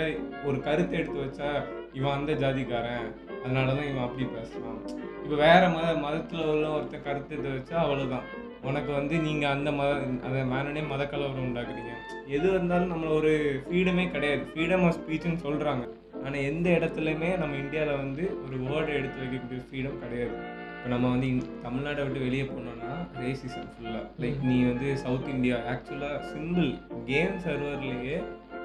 ஒரு 0.49 0.59
கருத்தை 0.67 0.97
எடுத்து 1.01 1.25
வச்சா 1.25 1.51
இவன் 1.99 2.17
அந்த 2.19 2.33
ஜாதிக்காரன். 2.43 3.09
அதனால 3.43 3.67
தான் 3.77 3.89
இவன் 3.91 4.07
அப்படி 4.07 4.25
பேசுகிறான் 4.37 4.81
இப்போ 5.23 5.37
வேறு 5.45 5.67
மத 5.77 5.89
மதத்தில் 6.05 6.51
உள்ள 6.53 6.67
ஒருத்தர் 6.77 7.07
கருத்து 7.07 7.39
இதை 7.39 7.51
வச்சா 7.57 7.77
அவ்வளோதான் 7.85 8.27
உனக்கு 8.69 8.91
வந்து 8.99 9.15
நீங்கள் 9.27 9.53
அந்த 9.55 9.71
மத 9.79 9.91
அந்த 10.27 10.39
மேனனே 10.53 10.83
மத 10.93 11.03
கலவரம் 11.11 11.47
உண்டாக்குறீங்க. 11.49 11.93
எது 12.37 12.47
இருந்தாலும் 12.53 12.93
நம்மளை 12.93 13.11
ஒரு 13.19 13.33
ஃப்ரீடமே 13.65 14.05
கிடையாது. 14.15 14.43
ஃப்ரீடம் 14.53 14.85
ஆஃப் 14.87 14.97
ஸ்பீச்சுன்னு 14.99 15.45
சொல்கிறாங்க 15.47 15.85
ஆனால் 16.25 16.47
எந்த 16.51 16.69
இடத்துலையுமே 16.79 17.31
நம்ம 17.43 17.59
இந்தியாவில் 17.65 18.01
வந்து 18.05 18.25
ஒரு 18.45 18.57
வேர்டை 18.65 18.95
எடுத்து 19.01 19.23
வைக்கக்கூடிய 19.23 19.61
ஃப்ரீடம் 19.67 20.01
கிடையாது. 20.05 20.35
இப்போ 20.73 20.89
நம்ம 20.95 21.07
வந்து 21.15 21.29
தமிழ்நாட்டை 21.67 22.03
விட்டு 22.07 22.25
வெளியே 22.27 22.45
போனோம்னா 22.51 22.93
ரேசிசம் 23.23 23.71
ஃபுல்லாக 23.75 24.05
லைக் 24.25 24.43
நீ 24.51 24.57
வந்து 24.71 24.89
சவுத் 25.05 25.33
இந்தியா 25.37 25.57
ஆக்சுவலாக 25.73 26.23
சிம்பிள் 26.33 26.71
கேம் 27.11 27.39
சர்வர்லேயே 27.47 28.19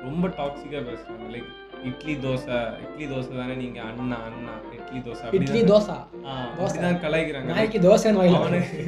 ரொம்ப 0.08 0.28
டாக்ஸிக்காக 0.40 0.84
பேசுகிறாங்க 0.90 1.28
லைக் 1.36 1.52
இட்லி 1.90 2.14
தோசை 2.26 2.58
இட்லி 2.84 3.06
தோசை 3.14 3.32
தானே 3.40 3.56
நீங்கள் 3.64 3.88
அண்ணா 3.90 4.18
அண்ணா 4.28 4.54
இட்லி 4.78 5.00
தோசை 5.08 5.24
இட்லி 5.38 5.62
தான்? 5.62 5.70
தோசை. 5.72 5.96
தோசை. 6.58 6.66
அப்படிதான் 6.66 7.02
கலாய்க்கிறாங்க. 7.06 7.52
நாய்க்கு 7.58 7.80
தோசைன்னு 7.88 8.22
வாயில. 8.22 8.40
அவனுக்கு 8.42 8.84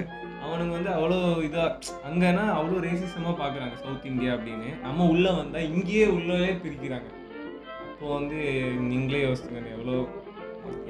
அவனுங்க 0.45 0.73
வந்து 0.77 0.91
அவ்வளோ 0.97 1.17
இதா 1.47 1.63
அங்கன்னா 2.09 2.43
அவ்வளோ 2.57 2.81
ரேசிசமாக 2.87 3.33
பார்க்குறாங்க 3.41 3.75
சவுத் 3.83 4.09
இந்தியா 4.11 4.33
அப்படின்னு. 4.35 4.69
நம்ம 4.85 5.07
உள்ளே 5.13 5.31
வந்தால் 5.39 5.69
இங்கேயே 5.75 6.05
உள்ளே 6.17 6.37
பிரிக்கிறாங்க. 6.63 7.09
அப்போ 7.89 8.05
வந்து 8.17 8.39
நீங்களே 8.91 9.23
யோசிச்சுங்க 9.27 9.73
எவ்வளோ 9.77 9.97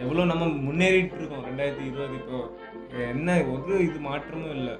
எவ்வளோ 0.03 0.25
நம்ம 0.31 0.43
முன்னேறிட்டு 0.65 1.17
இருக்கோம் 1.19 1.45
ரெண்டாயிரத்தி 1.47 1.85
இருபது 1.89 2.15
இப்போ 2.21 2.37
என்ன 3.13 3.37
ஒரு 3.53 3.73
இது 3.87 3.99
மாற்றமும் 4.09 4.53
இல்லை. 4.57 4.75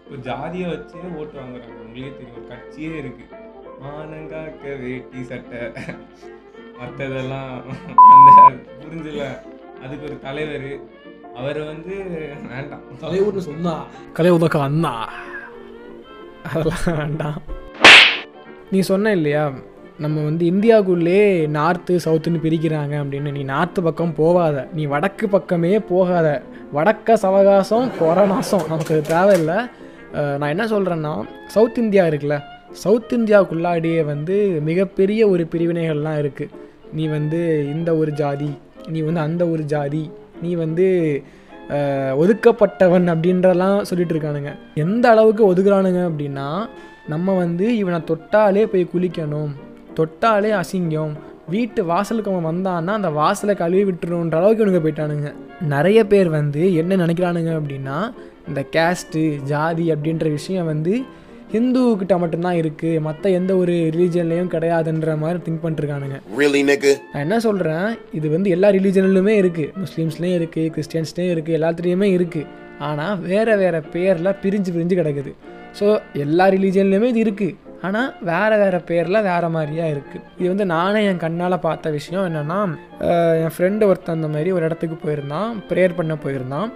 இப்போ 0.00 0.16
ஜாதியை 0.28 0.68
வச்சே 0.72 1.02
ஓட்டு 1.20 1.36
வாங்குறாங்க. 1.40 1.78
உங்களுக்கே 1.84 2.12
தெரியும் 2.16 2.38
ஒரு 2.38 2.46
கட்சியே 2.52 2.92
இருக்கு. 3.02 3.26
மானங்காக்க 3.82 4.72
வேட்டி 4.84 5.20
சட்டை. 5.30 5.60
மற்றதெல்லாம் 6.80 7.62
அந்த 7.96 8.54
புரிஞ்சல. 8.80 9.24
அதுக்கு 9.84 10.04
ஒரு 10.04 10.18
தலைவர். 10.18 10.80
அவர் 11.34 11.64
வந்து 11.64 11.94
வேண்டாம். 12.48 12.80
தலைவர்னு 13.02 13.38
சொன்னா. 13.38 13.84
கலை 14.12 14.30
உதக்க 14.30 14.60
அண்ணா. 14.60 15.12
அதெல்லாம் 16.42 17.06
வேண்டாம். 17.06 17.42
நீ 18.70 18.80
சொன்ன 18.80 19.12
இல்லையா? 19.12 19.52
நம்ம 19.98 20.24
வந்து 20.24 20.50
இந்தியாவுக்குள்ளே 20.50 21.48
நார்த்து 21.58 21.98
சவுத்துன்னு 22.04 22.40
பிரிக்கிறாங்க 22.42 22.94
அப்படின்னு. 23.02 23.30
நீ 23.30 23.44
நார்த்து 23.44 23.82
பக்கம் 23.82 24.14
போகாத. 24.14 24.68
நீ 24.72 24.86
வடக்கு 24.86 25.28
பக்கமே 25.28 25.78
போகாத. 25.78 26.42
வடக்க 26.74 27.14
சவகாசம் 27.22 27.90
கொரநாசம். 28.00 28.66
நமக்கு 28.68 28.94
அது 28.94 29.00
தேவையில்லை. 29.00 29.64
நான் 30.12 30.40
என்ன 30.40 30.66
சொல்கிறேன்னா 30.66 31.24
சவுத் 31.46 31.78
இந்தியா 31.78 32.04
இருக்குல்ல. 32.04 32.42
சவுத் 32.70 33.12
இந்தியாவுக்குள்ளாடியே 33.12 34.04
வந்து 34.04 34.60
மிகப்பெரிய 34.64 35.28
ஒரு 35.28 35.48
பிரிவினைகள்லாம் 35.50 36.18
இருக்குது 36.24 36.48
நீ 36.92 37.04
வந்து 37.16 37.40
இந்த 37.74 37.90
ஒரு 37.96 38.12
ஜாதி 38.12 38.50
நீ 38.88 39.00
வந்து 39.00 39.20
அந்த 39.20 39.42
ஒரு 39.46 39.62
ஜாதி 39.72 40.04
நீ 40.42 40.52
வந்து 40.64 40.86
ஒதுக்கப்பட்டவன் 42.22 43.06
அப்படின்றலாம் 43.12 43.80
சொல்லிட்டு 43.82 44.14
இருக்கானுங்க. 44.14 44.52
எந்த 44.74 45.04
அளவுக்கு 45.10 45.42
ஒதுக்குறானுங்க 45.52 46.00
அப்படின்னா 46.10 46.46
நம்ம 47.08 47.34
வந்து 47.34 47.66
இவனை 47.76 48.00
தொட்டாலே 48.10 48.64
போய் 48.72 48.90
குளிக்கணும் 48.94 49.52
தொட்டாலே 49.98 50.50
அசிங்கம் 50.60 51.12
வீட்டு 51.48 51.80
வாசலுக்கு 51.84 52.32
அவன் 52.32 52.48
வந்தான்னா 52.50 52.92
அந்த 52.98 53.10
வாசலை 53.10 53.54
கழுவி 53.54 53.84
விட்டுருன்ற 53.84 54.36
அளவுக்கு 54.40 54.64
இவனுங்க 54.64 54.82
போயிட்டானுங்க. 54.84 55.30
நிறைய 55.74 56.00
பேர் 56.06 56.28
வந்து 56.28 56.62
என்ன 56.80 56.96
நினைக்கிறானுங்க 56.96 57.52
அப்படின்னா 57.60 57.96
இந்த 58.48 58.60
கேஸ்ட்டு 58.76 59.22
ஜாதி 59.52 59.86
அப்படின்ற 59.94 60.26
விஷயம் 60.30 60.66
வந்து 60.66 60.94
ஹிந்துக்கிட்ட 61.52 62.14
மட்டும்தான் 62.22 62.58
இருக்குது 62.62 63.00
மற்ற 63.06 63.30
எந்த 63.38 63.52
ஒரு 63.60 63.74
ரிலீஜன்லேயும் 63.94 64.50
கிடையாதுன்ற 64.54 65.14
மாதிரி 65.22 65.38
திங்க் 65.46 65.64
பண்ணிருக்கானுங்க? 65.64 66.18
நான் 67.12 67.24
என்ன 67.26 67.38
சொல்கிறேன் 67.46 67.88
இது 68.18 68.26
வந்து 68.34 68.50
எல்லா 68.56 68.68
ரிலீஜன்லையுமே 68.76 69.34
இருக்குது 69.42 69.72
முஸ்லீம்ஸ்லேயும் 69.84 70.38
இருக்குது 70.40 70.70
கிறிஸ்டியன்ஸ்லேயும் 70.74 71.32
இருக்குது 71.34 71.56
எல்லாத்துலேயுமே 71.58 72.10
இருக்குது 72.18 72.46
ஆனால் 72.88 73.16
வேறு 73.30 73.54
வேறு 73.62 73.80
பேரில் 73.94 74.36
பிரிஞ்சு 74.42 74.70
பிரிஞ்சு 74.76 74.98
கிடக்குது. 75.00 75.32
ஸோ 75.80 75.88
எல்லா 76.26 76.46
ரிலீஜன்லேயுமே 76.56 77.10
இது 77.14 77.20
இருக்குது 77.26 77.56
ஆனால் 77.88 78.08
வேறு 78.30 78.56
வேறு 78.62 78.78
பேரில் 78.88 79.24
வேறு 79.30 79.48
மாதிரியா 79.56 79.84
இருக்குது 79.94 80.24
இது 80.38 80.48
வந்து 80.52 80.66
நானே 80.74 81.00
என் 81.10 81.22
கண்ணால் 81.24 81.64
பார்த்த 81.66 81.90
விஷயம் 81.98 82.26
என்னென்னா 82.28 82.58
என் 83.42 83.54
ஃப்ரெண்டு 83.56 83.86
ஒருத்தன் 83.90 84.16
அந்த 84.18 84.28
மாதிரி 84.34 84.50
ஒரு 84.56 84.66
இடத்துக்கு 84.68 84.96
போயிருந்தான். 85.04 85.50
ப்ரேயர் 85.70 85.98
பண்ண 86.00 86.14
போயிருந்தான். 86.24 86.70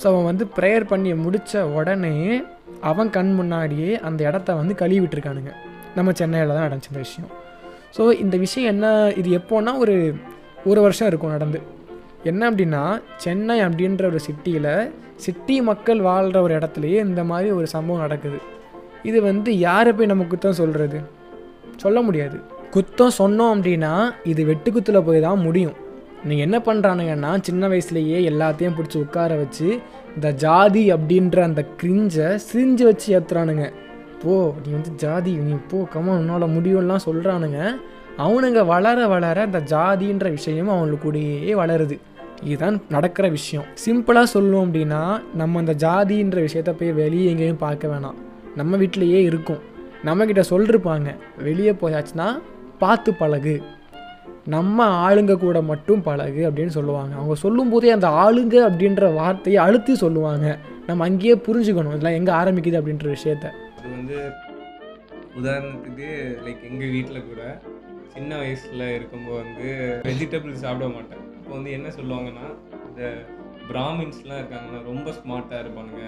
ஸோ 0.00 0.04
அவன் 0.10 0.28
வந்து 0.30 0.44
ப்ரேயர் 0.58 0.90
பண்ணி 0.90 1.10
முடித்த 1.24 1.64
உடனே 1.78 2.12
அவன் 2.90 3.10
கண் 3.16 3.32
முன்னாடியே 3.38 3.90
அந்த 4.08 4.20
இடத்த 4.28 4.54
வந்து 4.60 4.74
கழுவி 4.82 5.00
விட்டுருக்கானுங்க 5.02 5.52
நம்ம 5.96 6.12
சென்னையில் 6.20 6.54
தான் 6.56 6.66
நடந்துச்சு 6.66 6.92
இந்த 6.92 7.02
விஷயம். 7.06 7.30
ஸோ 7.96 8.02
இந்த 8.24 8.36
விஷயம் 8.44 8.70
என்ன 8.74 8.86
இது 9.20 9.28
எப்போன்னா 9.38 9.72
ஒரு 9.82 9.94
ஒரு 10.70 10.80
வருஷம் 10.86 11.08
இருக்கும் 11.10 11.34
நடந்து. 11.36 11.60
என்ன 12.30 12.42
அப்படின்னா 12.50 12.82
சென்னை 13.24 13.56
அப்படின்ற 13.66 14.02
ஒரு 14.10 14.20
சிட்டியில் 14.26 14.72
சிட்டி 15.24 15.56
மக்கள் 15.68 16.00
வாழ்கிற 16.08 16.38
ஒரு 16.46 16.54
இடத்துலையே 16.58 16.98
இந்த 17.08 17.22
மாதிரி 17.30 17.50
ஒரு 17.58 17.66
சம்பவம் 17.74 18.04
நடக்குது. 18.04 18.38
இது 19.08 19.18
வந்து 19.30 19.50
யாரை 19.68 19.92
போய் 19.92 20.10
நம்ம 20.12 20.26
குத்தம் 20.32 20.58
சொல்கிறது 20.60 20.98
சொல்ல 21.76 21.98
முடியாது. 22.08 22.36
குத்தம் 22.76 23.16
சொன்னோம் 23.20 23.52
அப்படின்னா 23.54 23.92
இது 24.32 24.42
வெட்டுக்குத்தில் 24.50 25.06
போய் 25.06 25.24
தான் 25.26 25.44
முடியும். 25.46 25.76
நீங்கள் 26.24 26.46
என்ன 26.46 26.58
பண்ணுறானுங்கன்னா 26.58 27.30
சின்ன 27.42 27.68
வயசுலேயே 27.68 28.18
எல்லாத்தையும் 28.32 28.76
பிடிச்சி 28.78 28.96
உட்கார 28.96 29.34
வச்சு 29.34 29.78
இந்த 30.14 30.32
ஜாதி 30.32 30.92
அப்படின்ற 30.92 31.40
அந்த 31.40 31.64
கிரிஞ்சை 31.82 32.38
சிரிஞ்சு 32.52 32.84
வச்சு 32.84 33.06
ஏற்றுறானுங்க 33.18 33.72
போ 34.22 34.54
நீ 34.66 34.72
வந்து 34.72 34.90
ஜாதி 34.96 35.32
நீ 35.36 35.54
போ 35.68 35.88
கமா 35.94 36.12
உன்னால் 36.20 36.54
முடியும்லாம் 36.56 37.04
சொல்கிறானுங்க 37.06 37.60
அவனுங்க 38.18 38.66
வளர 38.66 39.06
வளர 39.06 39.44
இந்த 39.44 39.60
ஜாதின்ற 39.60 40.30
விஷயம் 40.30 40.68
அவங்களுக்கு 40.68 41.12
கூடயே 41.12 41.52
வளருது. 41.52 41.98
இதுதான் 42.42 42.80
நடக்கிற 42.88 43.28
விஷயம். 43.28 43.64
சிம்பிளாக 43.84 44.22
சொல்லுவோம் 44.22 44.74
அப்படின்னா 44.74 45.22
நம்ம 45.34 45.58
அந்த 45.58 45.74
ஜாதின்ற 45.74 46.38
விஷயத்த 46.46 46.72
போய் 46.72 46.92
வெளியே 46.92 47.30
எங்கேயும் 47.30 47.56
பார்க்க 47.56 47.88
வேணாம். 47.88 48.18
நம்ம 48.56 48.76
வீட்டிலையே 48.76 49.20
இருக்கும். 49.28 49.60
நம்மக்கிட்ட 50.04 50.42
சொல்லிருப்பாங்க 50.50 51.14
வெளியே 51.38 51.72
போயாச்சுன்னா 51.72 52.28
பார்த்து 52.78 53.14
பழகு. 53.14 53.62
நம்ம 54.46 54.84
ஆளுங்க 55.06 55.34
கூட 55.38 55.62
மட்டும் 55.62 56.02
பழகு 56.02 56.42
அப்படின்னு 56.48 56.72
சொல்லுவாங்க. 56.76 57.12
அவங்க 57.14 57.34
சொல்லும்போதே 57.34 57.90
அந்த 57.90 58.08
ஆளுங்க 58.08 58.54
அப்படின்ற 58.68 59.14
வார்த்தையை 59.14 59.58
அழுத்தி 59.64 59.94
சொல்லுவாங்க. 59.94 60.58
நம்ம 60.86 61.04
அங்கேயே 61.04 61.34
புரிஞ்சுக்கணும். 61.46 61.94
இதெல்லாம் 61.94 62.18
எங்கே 62.20 62.32
ஆரம்பிக்குது 62.32 62.80
அப்படின்ற 62.80 63.08
விஷயத்த. 63.16 63.46
அது 63.78 63.90
வந்து 63.98 64.16
உதாரணத்துக்கு 65.40 66.08
லைக் 66.46 66.64
எங்கள் 66.70 66.92
வீட்டில் 66.94 67.28
கூட 67.28 67.60
சின்ன 68.14 68.36
வயசில் 68.36 68.82
இருக்கும்போது 68.96 69.38
வந்து 69.42 69.68
வெஜிடபிள்ஸ் 70.08 70.64
சாப்பிட 70.64 70.88
மாட்டேன். 70.88 71.22
இப்போ 71.38 71.52
வந்து 71.56 71.70
என்ன 71.70 71.88
சொல்லுவாங்கன்னா 71.98 72.48
இந்த 72.88 73.02
பிராமின்ஸ்லாம் 73.70 74.40
இருக்காங்கன்னா 74.42 74.80
ரொம்ப 74.90 75.10
ஸ்மார்ட்டாக 75.18 75.62
இருப்பானுங்க. 75.64 76.02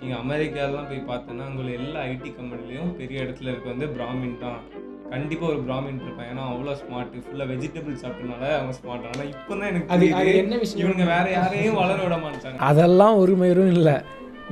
நீங்கள் 0.00 0.20
அமெரிக்காலாம் 0.24 0.88
போய் 0.90 1.08
பார்த்தோன்னா 1.12 1.46
அங்கே 1.48 1.72
எல்லா 1.80 2.00
ஐடி 2.00 2.30
கம்பெனிலையும் 2.40 2.92
பெரிய 3.00 3.24
இடத்துல 3.24 3.52
இருக்க 3.52 3.68
வந்து 3.74 3.86
பிராமின் 3.96 4.38
தான். 4.44 4.60
கண்டிப்பாக 5.10 5.52
ஒரு 5.52 5.62
பிராமின் 5.62 6.02
இருப்பான். 6.02 6.26
ஏன்னா 6.26 6.52
அவ்வளோ 6.52 6.72
ஸ்மார்ட்டு 6.72 7.16
ஃபுல்லாக 7.16 7.46
வெஜிடபிள் 7.46 7.98
சாப்பிட்டனால 8.04 8.56
அவன் 8.58 8.74
ஸ்மார்ட் 8.82 9.06
ஆனால் 9.12 9.26
இப்போ 9.26 9.54
தான் 9.54 9.60
எனக்கு 9.60 9.94
அது- 9.94 10.34
என்ன 10.34 10.56
விஷயம்? 10.56 10.90
இவனுங்க 10.90 10.96
வேற 10.96 11.28
யாரையும் 11.30 11.74
வளர 11.74 12.02
விட 12.02 12.16
மாட்டாங்க. 12.16 12.56
அதெல்லாம் 12.56 13.16
ஒரு 13.16 13.32
மயிரும் 13.32 13.72
இல்லை. 13.72 13.92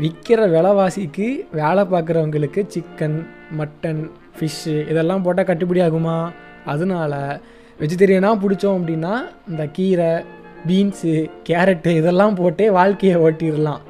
விற்கிற 0.01 0.49
விலைவாசிக்கு 0.49 1.47
வேலை 1.53 1.85
பார்க்குறவங்களுக்கு 1.85 2.69
சிக்கன் 2.69 3.27
மட்டன் 3.59 4.11
ஃபிஷ்ஷு 4.39 4.89
இதெல்லாம் 4.89 5.23
போட்டால் 5.23 5.45
கட்டுப்படி 5.45 5.81
ஆகுமா? 5.81 6.33
அதனால 6.67 7.41
வெஜிடேரியனாக 7.81 8.39
பிடிச்சோம் 8.39 8.81
அப்படின்னா 8.81 9.21
இந்த 9.49 9.67
கீரை 9.73 10.25
பீன்ஸு 10.67 11.31
கேரட்டு 11.49 11.87
இதெல்லாம் 11.87 12.35
போட்டே 12.35 12.71
வாழ்க்கையை 12.71 13.19
ஓட்டிடலாம். 13.19 13.81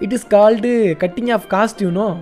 It 0.00 0.12
is 0.12 0.26
called 0.26 0.96
cutting 1.00 1.32
off 1.32 1.44
காஸ்டியூனோ 1.50 2.16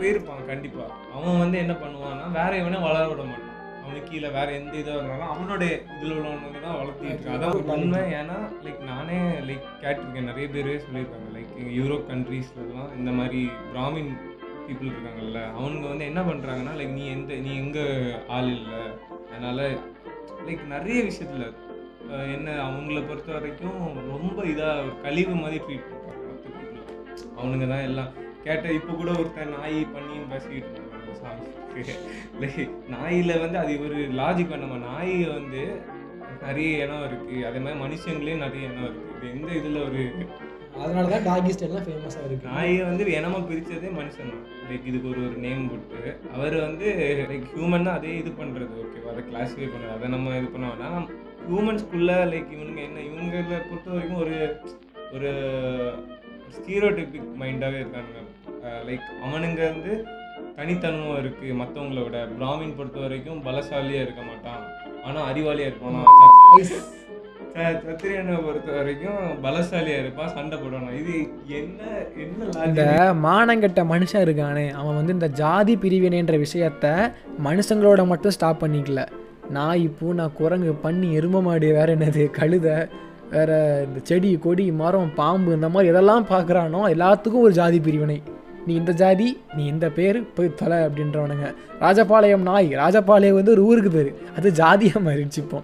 போயிருப்பான் 0.00 0.46
கண்டிப்பா. 0.46 0.82
அவன் 1.14 1.40
வந்து 1.42 1.56
என்ன 1.64 1.74
பண்ணுவான்னா 1.82 2.26
வேற 2.38 2.52
இவனே 2.62 2.78
வளர 2.86 3.02
விட 3.10 3.22
மாட்டான். 3.30 3.50
அவனுக்கு 3.84 4.10
கீழே 4.10 4.28
வேற 4.36 4.48
எந்த 4.58 4.74
இதாக 4.80 4.94
இருந்தாலும் 4.98 5.32
அவனுடைய 5.32 5.72
இதில் 5.94 6.14
உள்ளவனுங்க 6.18 6.60
தான் 6.66 6.78
வளர்த்திட்டு 6.80 7.10
இருக்கான் 7.12 7.36
அதான் 7.36 7.72
உண்மை. 7.74 8.00
ஏன்னா 8.20 8.36
லைக் 8.64 8.80
நானே 8.92 9.18
லைக் 9.48 9.66
கேட்டிருக்கேன். 9.82 10.28
நிறைய 10.30 10.46
பேரே 10.54 10.76
சொல்லியிருக்காங்க. 10.84 11.28
லைக் 11.36 11.52
யூரோப் 11.78 12.06
கண்ட்ரீஸ்லாம் 12.12 12.94
இந்த 12.98 13.10
மாதிரி 13.18 13.42
பிராமின் 13.72 14.12
பீப்புள் 14.66 14.90
இருக்காங்கல்ல 14.92 15.40
அவனுங்க 15.58 15.86
வந்து 15.92 16.08
என்ன 16.10 16.20
பண்ணுறாங்கன்னா 16.28 16.74
லைக் 16.80 16.96
நீ 16.98 17.04
எந்த 17.16 17.36
நீ 17.46 17.52
எங்கே 17.64 17.84
ஆள் 18.36 18.50
இல்லை. 18.58 18.80
அதனால் 19.30 19.64
லைக் 20.46 20.64
நிறைய 20.74 20.98
விஷயத்தில் 21.10 21.46
என்ன 22.36 22.48
அவங்கள 22.66 22.98
பொறுத்த 23.08 23.30
வரைக்கும் 23.36 23.78
ரொம்ப 24.14 24.38
இதாக 24.52 24.96
கழிவு 25.04 25.34
மாதிரி 25.42 25.58
ட்ரீட் 25.66 25.90
பண்ணுறாங்க 25.90 26.24
மற்ற 26.30 26.80
அவனுங்க 27.38 27.66
தான் 27.74 27.86
எல்லாம். 27.90 28.10
கேட்ட 28.46 28.66
இப்போ 28.78 28.92
கூட 29.00 29.10
ஒருத்தன் 29.20 29.54
நாய் 29.58 29.78
பண்ணின்னு 29.94 30.30
பேசிக்கிட்டு 30.32 30.72
சாமி 31.74 31.84
லைக் 32.42 32.72
நாயில் 32.94 33.40
வந்து 33.44 33.58
அது 33.62 33.72
ஒரு 33.86 33.98
லாஜிக் 34.20 34.56
நம்ம 34.64 34.78
நாய் 34.88 35.14
வந்து 35.36 35.62
நிறைய 36.44 36.84
இனம் 36.84 37.06
இருக்குது 37.08 37.44
அதே 37.48 37.58
மாதிரி 37.64 37.78
மனுஷங்களே 37.84 38.34
நிறைய 38.44 38.70
இனம் 38.70 38.88
இருக்குது 38.88 39.14
இது 39.18 39.32
எந்த 39.34 39.50
இதில் 39.60 39.84
ஒரு 39.86 40.02
அதனால 40.82 41.10
தான் 41.12 41.26
டாகி 41.26 41.50
ஸ்டைல்லாம் 41.54 41.84
ஃபேமஸாக 41.86 42.24
இருக்குது 42.28 42.52
நாயை 42.54 42.78
வந்து 42.88 43.04
இனமா 43.18 43.40
பிரிச்சதே 43.50 43.90
மனுஷன் 43.98 44.32
தான். 44.32 44.46
லைக் 44.68 44.88
இதுக்கு 44.90 45.10
ஒரு 45.12 45.20
ஒரு 45.26 45.36
நேம் 45.44 45.68
போட்டு 45.70 46.12
அவர் 46.36 46.56
வந்து 46.66 46.86
லைக் 47.30 47.46
ஹியூமன் 47.52 47.90
அதே 47.96 48.12
இது 48.22 48.30
பண்ணுறது 48.40 48.80
ஓகேவா 48.82 49.12
அதை 49.12 49.22
கிளாஸிஃபை 49.28 49.68
பண்ணுறது 49.74 49.94
அதை 49.96 50.08
நம்ம 50.14 50.34
இது 50.38 50.48
பண்ண 50.54 50.66
வேணாம். 50.72 51.06
ஹியூமன்ஸ்குள்ள 51.48 52.12
லைக் 52.32 52.50
இவனுங்க 52.56 52.82
என்ன 52.88 53.04
இவங்களை 53.08 53.60
பொறுத்த 53.70 53.94
வரைக்கும் 53.96 54.22
ஒரு 54.24 54.36
ஒரு 55.14 55.30
ஸ்டீரியோடைபிக் 56.56 57.30
மைண்டாகவே 57.42 57.80
இருக்கானுங்க. 57.82 58.20
லைக் 58.88 59.08
அவனுங்க 59.26 59.62
வந்து 59.72 59.92
தனித்தன்மை 60.58 61.14
இருக்குது 61.20 61.54
மற்றவங்கள 61.60 62.00
விட 62.06 62.18
பிராமின் 62.34 62.74
பொறுத்த 62.78 62.98
வரைக்கும் 63.04 63.38
பலசாலியாக 63.46 64.04
இருக்க 64.06 64.22
மாட்டான். 64.28 64.60
ஆனால் 65.06 65.24
அறிவாளியாக 65.30 65.70
இருப்பானா? 65.70 66.02
சத்திரியனை 67.86 68.36
பொறுத்த 68.44 68.68
வரைக்கும் 68.76 69.22
பலசாலியாக 69.44 70.02
இருப்பான் 70.02 70.32
சண்டை 70.36 70.56
போடுவான்? 70.60 70.94
இது 71.00 71.14
என்ன 71.60 71.80
என்ன 72.24 72.66
இந்த? 72.68 72.84
மானங்கெட்ட 73.26 73.82
மனுஷன் 73.92 74.24
இருக்கானே. 74.26 74.66
அவன் 74.80 74.98
வந்து 74.98 75.16
இந்த 75.18 75.28
ஜாதி 75.40 75.74
பிரிவினைன்ற 75.84 76.36
விஷயத்த 76.44 76.86
மனுஷங்களோட 77.48 78.04
மட்டும் 78.12 78.36
ஸ்டாப் 78.36 78.62
பண்ணிக்கல. 78.62 79.02
நாய் 79.56 79.86
பூனை 79.98 80.26
குரங்கு 80.38 80.74
பண்ணி 80.84 81.08
எரும 81.18 81.42
மாடு 81.48 81.70
வேற 81.78 81.88
என்னது 81.96 82.22
கழுதை 82.38 82.76
வேற 83.34 83.50
இந்த 83.86 83.98
செடி 84.08 84.30
கொடி 84.46 84.64
மரம் 84.82 85.12
பாம்பு 85.18 85.50
இந்த 85.58 85.68
மாதிரி 85.74 85.92
எதெல்லாம் 85.94 86.30
பார்க்குறானோ 86.32 86.82
எல்லாத்துக்கும் 86.94 87.46
ஒரு 87.48 87.54
ஜாதி 87.60 87.80
பிரிவினை. 87.88 88.18
நீ 88.66 88.72
இந்த 88.80 88.92
ஜாதி 89.00 89.28
நீ 89.56 89.62
இந்த 89.72 89.86
பேர் 89.96 90.18
போய் 90.34 90.56
தொலை 90.60 90.78
அப்படின்றவனுங்க. 90.86 91.46
ராஜபாளையம் 91.80 92.44
நாய் 92.48 92.68
ராஜபாளையம் 92.82 93.38
வந்து 93.38 93.54
ஒரு 93.54 93.62
ஊருக்கு 93.70 93.90
பேர். 93.96 94.10
அது 94.36 94.48
ஜாதியாக 94.60 95.02
மாறிடுச்சு 95.06 95.40
இப்போ 95.44 95.60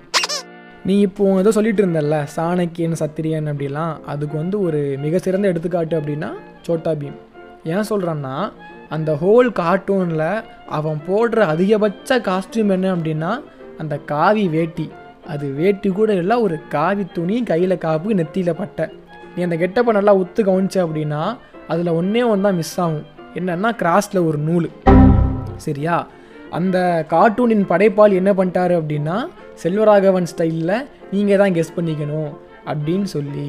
நீ 0.88 0.94
இப்போ 1.06 1.24
ஏதோ 1.40 1.50
சொல்லிட்டு 1.56 1.82
இருந்தல்ல 1.84 2.18
சாணக்கியன் 2.36 3.00
சத்திரியன் 3.02 3.48
அப்படிலாம். 3.52 3.94
அதுக்கு 4.12 4.36
வந்து 4.36 4.56
ஒரு 4.66 4.80
மிக 5.04 5.18
சிறந்த 5.26 5.50
எடுத்துக்காட்டு 5.52 5.94
அப்படின்னா 6.00 6.30
சோட்டா 6.66 6.92
பீம். 7.00 7.18
ஏன் 7.74 7.88
சொல்கிறான்னா 7.90 8.34
அந்த 8.96 9.10
ஹோல் 9.22 9.50
கார்ட்டூனில் 9.60 10.28
அவன் 10.78 11.00
போடுற 11.08 11.40
அதிகபட்ச 11.54 12.18
காஸ்டியூம் 12.28 12.72
என்ன 12.76 12.94
அப்படின்னா 12.96 13.32
அந்த 13.82 13.94
காவி 14.12 14.44
வேட்டி. 14.56 14.86
அது 15.32 15.46
வேட்டி 15.60 15.88
கூட 15.98 16.10
இல்லை 16.22 16.36
ஒரு 16.46 16.56
காவி 16.76 17.04
துணி 17.16 17.36
கையில் 17.50 17.82
காப்பு 17.86 18.16
நெத்தியில் 18.20 18.58
பட்டை. 18.60 18.86
நீ 19.34 19.40
அந்த 19.42 19.56
கெட்டப்பை 19.62 19.92
நல்லா 19.98 20.12
உத்து 20.22 20.40
கவனிச்ச 20.48 20.76
அப்படின்னா 20.86 21.22
அதில் 21.70 21.96
ஒன்றே 21.98 22.22
ஒன்று 22.22 22.46
தான் 22.46 22.58
மிஸ் 22.60 22.76
ஆகும். 22.84 23.04
என்னென்னா 23.38 23.70
கிராஸில் 23.82 24.26
ஒரு 24.28 24.38
நூல். 24.48 24.68
சரியா? 25.66 25.96
அந்த 26.58 26.78
கார்ட்டூனின் 27.12 27.66
படைப்பால் 27.72 28.16
என்ன 28.20 28.30
பண்ணிட்டாரு 28.38 28.74
அப்படின்னா 28.80 29.16
செல்வராகவன் 29.62 30.30
ஸ்டைலில் 30.32 30.74
நீங்கள் 31.12 31.40
தான் 31.42 31.54
கெஸ் 31.56 31.76
பண்ணிக்கணும் 31.76 32.30
அப்படின்னு 32.70 33.06
சொல்லி 33.16 33.46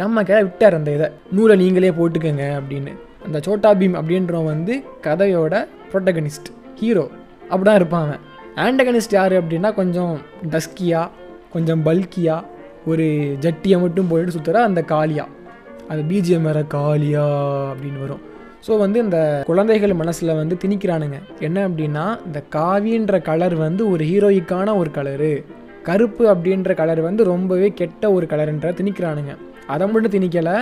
நம்ம 0.00 0.22
கதை 0.28 0.42
விட்டார் 0.42 0.76
அந்த 0.78 0.90
இதை. 0.98 1.08
நூலை 1.36 1.56
நீங்களே 1.62 1.90
போட்டுக்கோங்க 1.98 2.44
அப்படின்னு. 2.60 2.92
அந்த 3.26 3.38
சோட்டா 3.46 3.70
பீம் 3.80 3.96
அப்படின்றவன் 4.00 4.50
வந்து 4.54 4.74
கதையோட 5.06 5.54
ப்ரொட்டகனிஸ்ட் 5.92 6.48
ஹீரோ 6.80 7.04
அப்படிதான் 7.50 7.78
இருப்பான் 7.80 8.04
அவன். 8.06 8.22
ஆண்டகனிஸ்ட் 8.64 9.16
யார் 9.18 9.34
அப்படின்னா 9.40 9.70
கொஞ்சம் 9.80 10.14
டஸ்கியாக 10.54 11.08
கொஞ்சம் 11.54 11.82
பல்கியாக 11.86 12.42
ஒரு 12.90 13.06
ஜட்டியை 13.44 13.76
மட்டும் 13.84 14.10
போயிட்டு 14.10 14.34
சுற்றுற 14.36 14.60
அந்த 14.68 14.80
காளியாக 14.92 15.30
அது 15.90 16.02
பிஜிஎம் 16.10 16.46
வேறு 16.48 16.62
காளியா 16.76 17.26
அப்படின்னு 17.72 18.02
வரும். 18.04 18.22
ஸோ 18.66 18.78
வந்து 18.82 18.98
இந்த 19.06 19.18
குழந்தைகள் 19.48 19.92
மனசில் 20.02 20.38
வந்து 20.38 20.54
திணிக்கிறானுங்க. 20.62 21.16
என்ன 21.46 21.58
அப்படின்னா 21.68 22.04
இந்த 22.26 22.38
காவின்ற 22.56 23.22
கலர் 23.28 23.56
வந்து 23.64 23.82
ஒரு 23.92 24.04
ஹீரோயிக்கான 24.10 24.76
ஒரு 24.80 24.90
கலரு 24.98 25.34
கருப்பு 25.88 26.24
அப்படின்ற 26.34 26.74
கலர் 26.74 27.00
வந்து 27.08 27.22
ரொம்பவே 27.32 27.68
கெட்ட 27.80 28.12
ஒரு 28.16 28.26
கலருன்ற 28.30 28.68
திணிக்கிறானுங்க. 28.80 29.32
அதை 29.74 29.84
மட்டும் 29.90 30.14
திணிக்கலை 30.16 30.56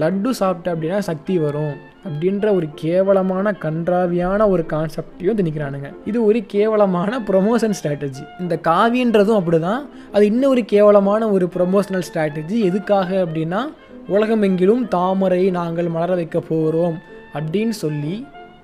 லட்டு 0.00 0.30
சாப்பிட்ட 0.40 0.68
அப்படின்னா 0.74 0.98
சக்தி 1.10 1.34
வரும் 1.44 1.74
அப்படின்ற 2.08 2.46
ஒரு 2.56 2.66
கேவலமான 2.82 3.52
கன்றாவியான 3.62 4.40
ஒரு 4.52 4.62
கான்செப்டையும் 4.72 5.38
திணிக்கிறானுங்க. 5.40 5.88
இது 6.10 6.18
ஒரு 6.28 6.40
கேவலமான 6.54 7.20
ப்ரொமோஷன் 7.30 7.76
ஸ்ட்ராட்டஜி 7.78 8.24
இந்த 8.42 8.54
காவின்றதும் 8.68 9.38
அப்படிதான். 9.40 9.82
அது 10.14 10.24
இன்னும் 10.32 10.52
ஒரு 10.54 10.64
கேவலமான 10.74 11.30
ஒரு 11.36 11.48
ப்ரொமோஷனல் 11.56 12.06
ஸ்ட்ராட்டஜி 12.08 12.58
எதுக்காக 12.70 13.10
அப்படின்னா 13.24 13.62
உலகமெங்கிலும் 14.14 14.82
தாமரை 14.96 15.44
நாங்கள் 15.58 15.94
மலர 15.94 16.12
வைக்க 16.20 16.38
போகிறோம் 16.50 16.96
அப்படின்னு 17.38 17.74
சொல்லி 17.84 18.14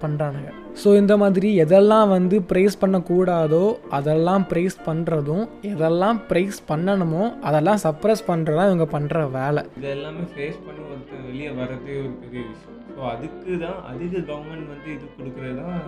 பண்ணுறானுங்க 0.03 0.51
ஸோ 0.83 0.89
இந்த 1.01 1.15
மாதிரி 1.23 1.49
எதெல்லாம் 1.65 2.09
வந்து 2.15 2.37
ப்ரைஸ் 2.51 2.77
பண்ணக்கூடாதோ 2.83 3.65
அதெல்லாம் 3.99 4.45
ப்ரைஸ் 4.51 4.77
பண்ணுறதும் 4.87 5.45
எதெல்லாம் 5.73 6.19
ப்ரைஸ் 6.31 6.59
பண்ணணுமோ 6.71 7.25
அதெல்லாம் 7.49 7.81
சப்ரஸ் 7.85 8.25
பண்ணுறதா 8.31 8.65
இவங்க 8.69 8.87
பண்ணுற 8.95 9.21
வேலை. 9.37 9.63
இது 9.79 9.89
எல்லாமே 9.97 10.25
ஃபேஸ் 10.33 10.59
பண்ணி 10.67 10.83
ஒருத்தர் 10.89 11.23
வெளியே 11.29 11.51
வர்றதே 11.61 11.95
ஒரு 12.03 12.13
பெரிய 12.23 12.43
விஷயம். 12.51 12.81
ஸோ 12.97 13.01
அதுக்கு 13.13 13.53
தான் 13.65 13.79
அதுக்கு 13.91 14.19
கவர்மெண்ட் 14.31 14.69
வந்து 14.75 14.91
இது 14.97 15.07
கொடுக்குறது 15.19 15.57
தான் 15.63 15.79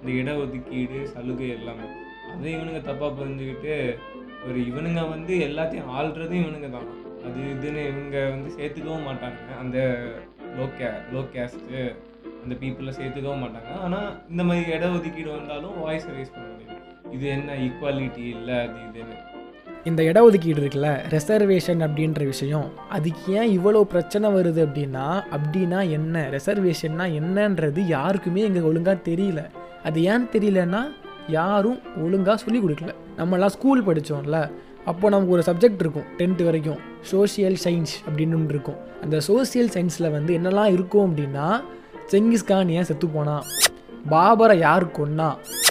இந்த 0.00 0.10
இடஒதுக்கீடு 0.20 1.00
சலுகை 1.14 1.50
எல்லாமே. 1.58 1.88
அதை 2.32 2.48
இவனுங்க 2.56 2.82
தப்பாக 2.90 3.12
புரிஞ்சுக்கிட்டு 3.20 3.76
ஒரு 4.48 4.58
இவனுங்க 4.70 5.02
வந்து 5.14 5.34
எல்லாத்தையும் 5.48 5.92
ஆள்றதும் 5.98 6.42
இவனுங்க 6.44 6.70
தான். 6.76 6.88
அது 7.26 7.40
இதுன்னு 7.54 7.82
இவங்க 7.90 8.16
வந்து 8.34 8.48
சேர்த்துக்கவும் 8.58 9.06
மாட்டாங்க. 9.08 9.40
அந்த 9.62 9.78
லோ 10.58 10.64
கே 10.78 10.88
லோ 11.14 11.20
கேஸ்ட்டு 11.34 11.82
அந்த 12.42 12.54
பீப்புளை 12.62 12.92
சேர்த்துக்கவும் 13.00 13.42
மாட்டாங்க. 13.44 13.72
ஆனால் 13.84 14.08
இந்த 14.32 14.42
மாதிரி 14.48 14.72
இட 14.76 14.86
ஒதுக்கீடு 14.96 15.30
வந்தாலும் 15.36 15.76
வாய்ஸ் 15.84 16.08
ரைஸ் 16.16 16.34
பண்ண 16.36 16.48
முடியும் 16.54 16.80
இது 17.16 17.24
என்ன 17.36 17.56
ஈக்குவாலிட்டி 17.66 18.24
இல்லை 18.36 18.56
அது 18.64 18.78
இதுன்னு 18.88 19.18
இந்த 19.90 20.00
இடஒதுக்கீடு 20.08 20.60
இருக்குல்ல 20.62 20.90
ரெசர்வேஷன் 21.14 21.80
அப்படின்ற 21.86 22.22
விஷயம் 22.32 22.66
அதுக்கு 22.96 23.32
ஏன் 23.38 23.50
இவ்வளோ 23.56 23.80
பிரச்சனை 23.92 24.28
வருது 24.36 24.60
அப்படின்னா 24.66 25.06
அப்படின்னா 25.36 25.80
என்ன? 25.96 26.22
ரெசர்வேஷன்னா 26.34 27.06
என்னன்றது 27.20 27.80
யாருக்குமே 27.96 28.44
இங்கே 28.48 28.62
ஒழுங்காக 28.68 28.98
தெரியல. 29.08 29.42
அது 29.88 29.98
ஏன் 30.12 30.28
தெரியலன்னா 30.34 30.82
யாரும் 31.38 31.80
ஒழுங்காக 32.04 32.36
சொல்லி 32.44 32.60
கொடுக்கல. 32.62 32.94
நம்மலாம் 33.18 33.54
ஸ்கூல் 33.56 33.86
படித்தோம்ல 33.88 34.38
அப்போ 34.90 35.08
நமக்கு 35.14 35.36
ஒரு 35.36 35.44
சப்ஜெக்ட் 35.48 35.82
இருக்கும் 35.84 36.08
டென்த்து 36.20 36.46
வரைக்கும். 36.48 36.80
சோஷியல் 37.10 37.58
சயின்ஸ் 37.64 37.94
அப்படின்னு 38.06 38.36
ஒன்று 38.38 38.54
இருக்கும். 38.54 38.78
அந்த 39.04 39.16
சோஷியல் 39.28 39.70
சயின்ஸில் 39.74 40.14
வந்து 40.16 40.32
என்னெல்லாம் 40.38 40.70
இருக்கும் 40.76 41.06
அப்படின்னா 41.08 41.46
செங்கிஸ்கான் 42.12 42.72
ஏன் 42.78 42.88
செத்து 42.90 43.06
போனான் 43.16 43.44
பாபரை 44.12 44.54
யார் 44.66 44.84
கொன்னா? 44.98 45.26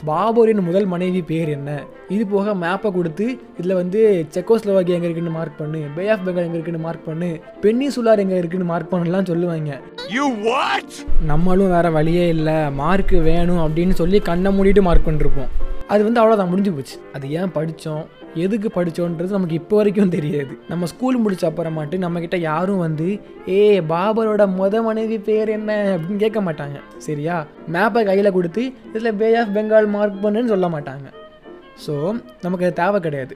பாபரின் 0.10 0.62
முதல் 0.68 0.88
மனைவி 0.92 1.22
பேர் 1.32 1.50
என்ன? 1.56 1.70
இது 2.16 2.24
போக 2.34 2.54
மேப்பை 2.62 2.90
கொடுத்து 2.98 3.26
இதில் 3.58 3.80
வந்து 3.80 4.00
செக்கோஸ்லோவாக்கியா 4.36 4.96
எங்கே 4.98 5.08
இருக்குன்னு 5.10 5.36
மார்க் 5.38 5.60
பண்ணு 5.62 5.80
பே 5.96 6.06
ஆஃப் 6.14 6.24
பெங்கால் 6.28 6.48
எங்கே 6.48 6.58
இருக்குன்னு 6.60 6.86
மார்க் 6.86 7.08
பண்ணு 7.10 7.30
பென்னி 7.64 7.88
சுலார் 7.96 8.24
எங்கே 8.24 8.38
இருக்குன்னு 8.42 8.70
மார்க் 8.72 8.94
பண்ணலாம் 8.94 9.30
சொல்லுவாங்க. 9.32 9.72
நம்மளும் 11.32 11.74
வேற 11.76 11.90
வழியே 11.98 12.26
இல்லை 12.36 12.58
மார்க் 12.82 13.16
வேணும் 13.30 13.64
அப்படின்னு 13.66 13.98
சொல்லி 14.02 14.20
கண்ணை 14.30 14.52
மூடிட்டு 14.58 14.84
மார்க் 14.88 15.08
பண்ணிருப்போம். 15.10 15.52
அது 15.92 16.02
வந்து 16.08 16.20
அவ்வளோதான் 16.22 16.52
முடிஞ்சு 16.52 16.72
போச்சு. 16.72 16.96
அது 17.16 17.26
ஏன் 17.40 17.54
படித்தோம் 17.58 18.04
எதுக்கு 18.44 18.68
படித்தோன்றது 18.76 19.36
நமக்கு 19.38 19.56
இப்போ 19.62 19.76
வரைக்கும் 19.78 20.14
தெரியாது. 20.16 20.54
நம்ம 20.70 20.86
ஸ்கூல் 20.92 21.18
முடிச்ச 21.24 21.44
அப்புறமாட்டு 21.48 21.96
நம்மக்கிட்ட 22.04 22.38
யாரும் 22.40 22.84
வந்து 22.86 23.08
ஏ 23.50 23.80
பாபரோட 23.92 24.44
முத 24.60 24.84
மனைவி 24.84 25.18
பேர் 25.30 25.50
என்ன? 25.50 25.72
அப்படின்னு 25.96 26.22
கேட்க 26.26 26.42
மாட்டாங்க. 26.42 26.78
சரியா? 27.08 27.38
மேப்பை 27.76 28.04
கையில் 28.10 28.36
கொடுத்து 28.38 28.64
இதில் 28.94 29.18
பே 29.22 29.30
ஆஃப் 29.42 29.54
பெங்கால் 29.58 29.90
மார்க் 29.96 30.24
பண்ணுன்னு 30.26 30.54
சொல்ல 30.54 30.70
மாட்டாங்க. 30.76 31.08
ஸோ 31.86 31.96
நமக்கு 32.46 32.66
அது 32.66 32.74
தேவை 32.74 33.00
கிடையாது. 33.00 33.36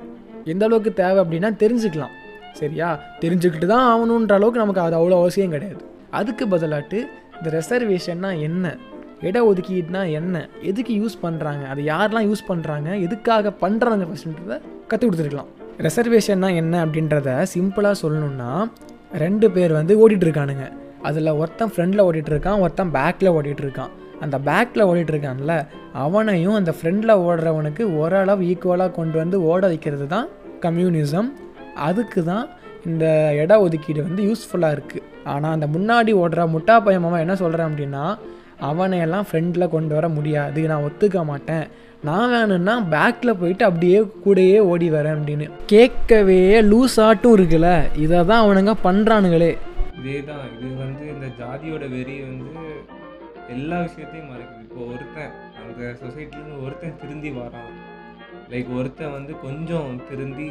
எந்த 0.54 0.66
அளவுக்கு 0.66 0.94
தேவை 1.04 1.20
அப்படின்னா 1.24 1.52
தெரிஞ்சுக்கலாம். 1.64 2.16
சரியா? 2.62 2.90
தெரிஞ்சுக்கிட்டு 3.22 3.66
தான் 3.66 3.86
ஆகணுன்ற 3.92 4.34
அளவுக்கு 4.34 4.64
நமக்கு 4.64 4.82
அது 4.82 4.98
அவ்வளோ 5.00 5.18
அவசியம் 5.22 5.56
கிடையாது. 5.58 5.82
அதுக்கு 6.12 6.48
பதிலாட்டு 6.48 6.98
இந்த 7.38 7.50
ரெசர்வேஷன்னா 7.60 8.30
என்ன? 8.40 8.66
இட 9.22 9.38
ஒதுக்கீடுனா 9.46 10.12
என்ன? 10.12 10.50
எதுக்கு 10.62 10.94
யூஸ் 11.02 11.16
பண்ணுறாங்க 11.24 11.64
அது 11.68 11.84
யாரெல்லாம் 11.84 12.28
யூஸ் 12.30 12.48
பண்ணுறாங்க 12.48 13.02
எதுக்காக 13.02 13.54
பண்ணுறாங்க 13.62 14.08
ஃபஸ்ட்டுன்றத 14.10 14.62
கற்றுக் 14.88 15.10
கொடுத்துருக்கலாம். 15.10 15.48
ரெசர்வேஷன்னா 15.82 16.56
என்ன 16.56 16.86
அப்படின்றத 16.86 17.46
சிம்பிளாக 17.54 17.96
சொல்லணும்னா 18.02 18.68
ரெண்டு 19.12 19.52
பேர் 19.52 19.72
வந்து 19.72 19.94
ஓடிட்டுருக்கானுங்க 20.02 20.72
அதில் 21.02 21.28
ஒருத்தன் 21.28 21.72
ஃப்ரெண்டில் 21.76 22.04
ஓடிட்டுருக்கான் 22.04 22.60
ஒருத்தன் 22.60 22.92
பேக்கில் 22.92 23.30
ஓடிட்டுருக்கான் 23.30 23.90
அந்த 24.22 24.38
பேக்கில் 24.38 24.84
ஓடிட்டுருக்கான்ல 24.84 25.66
அவனையும் 25.94 26.54
அந்த 26.54 26.74
ஃப்ரெண்டில் 26.82 27.22
ஓடுறவனுக்கு 27.22 27.84
ஓரளவு 27.94 28.44
ஈக்குவலாக 28.44 28.92
கொண்டு 28.92 29.18
வந்து 29.18 29.42
ஓட 29.42 29.68
வைக்கிறது 29.68 30.08
தான் 30.08 30.28
கம்யூனிசம் 30.62 31.30
அதுக்கு 31.76 32.24
தான் 32.24 32.50
இந்த 32.86 33.34
இட 33.44 33.60
ஒதுக்கீடு 33.60 34.02
வந்து 34.04 34.24
யூஸ்ஃபுல்லாக 34.24 34.76
இருக்குது 34.78 35.04
ஆனால் 35.24 35.52
அந்த 35.52 35.68
முன்னாடி 35.68 36.14
ஓடுற 36.14 36.48
முட்டா 36.52 36.80
பையன் 36.80 37.02
மாமா 37.02 37.20
என்ன 37.20 37.36
சொல்கிறேன் 37.36 37.68
அப்படின்னா 37.68 38.18
அவனையெல்லாம் 38.62 39.28
ஃப்ரெண்டில் 39.30 39.74
கொண்டு 39.76 39.94
வர 39.96 40.08
முடியாது. 40.10 40.68
நான் 40.68 40.86
ஒத்துக்க 40.88 41.24
மாட்டேன். 41.24 41.66
நான் 42.04 42.32
வேணும்னா 42.32 42.74
பேக்கில் 42.94 43.40
போயிட்டு 43.40 43.64
அப்படியே 43.66 44.00
கூடயே 44.26 44.60
ஓடி 44.72 44.90
வரேன் 44.92 45.16
அப்படின்னு. 45.18 45.46
கேட்கவே 45.66 46.62
லூஸ் 46.72 46.98
ஆட்டும் 47.08 47.36
இருக்குல்ல. 47.38 47.70
இதை 48.04 48.26
தான் 48.26 48.44
அவனுங்க 48.46 48.76
பண்ணுறானுங்களே 48.84 49.58
இதே 50.00 50.20
தான் 50.22 50.44
இது 50.54 50.68
வந்து 50.84 51.04
இந்த 51.14 51.28
ஜாதியோட 51.40 51.84
வெறி 51.94 52.16
வந்து 52.22 52.66
எல்லா 53.56 53.78
விஷயத்தையும் 53.82 54.30
மறைக்குது. 54.32 54.62
இப்போ 54.68 54.82
ஒருத்தன் 54.94 55.34
அந்த 55.62 55.82
சொசைட்டிலேருந்து 56.02 56.64
ஒருத்தன் 56.66 57.00
திருந்தி 57.02 57.32
வரான். 57.40 57.74
லைக் 58.52 58.70
ஒருத்தன் 58.80 59.16
வந்து 59.18 59.34
கொஞ்சம் 59.46 59.90
திருந்தி 60.10 60.50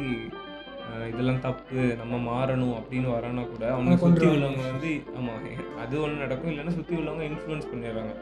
இதெல்லாம் 1.11 1.41
தப்பு 1.45 1.81
நம்ம 2.01 2.15
மாறணும் 2.29 2.75
அப்படின்னு 2.79 3.09
வரானா 3.15 3.43
கூட 3.51 3.65
அவனை 3.73 3.97
சுற்றி. 4.03 4.27
உள்ளவங்க 4.33 4.63
வந்து 4.71 4.91
ஆமாம் 5.17 5.43
அது 5.83 5.95
ஒன்று 6.05 6.23
நடக்கும். 6.23 6.51
இல்லைன்னா 6.51 6.75
சுற்றி 6.77 6.95
உள்ளவங்க 6.99 7.25
இன்ஃப்ளூயன்ஸ் 7.31 7.71
பண்ணிடுறாங்க. 7.71 8.13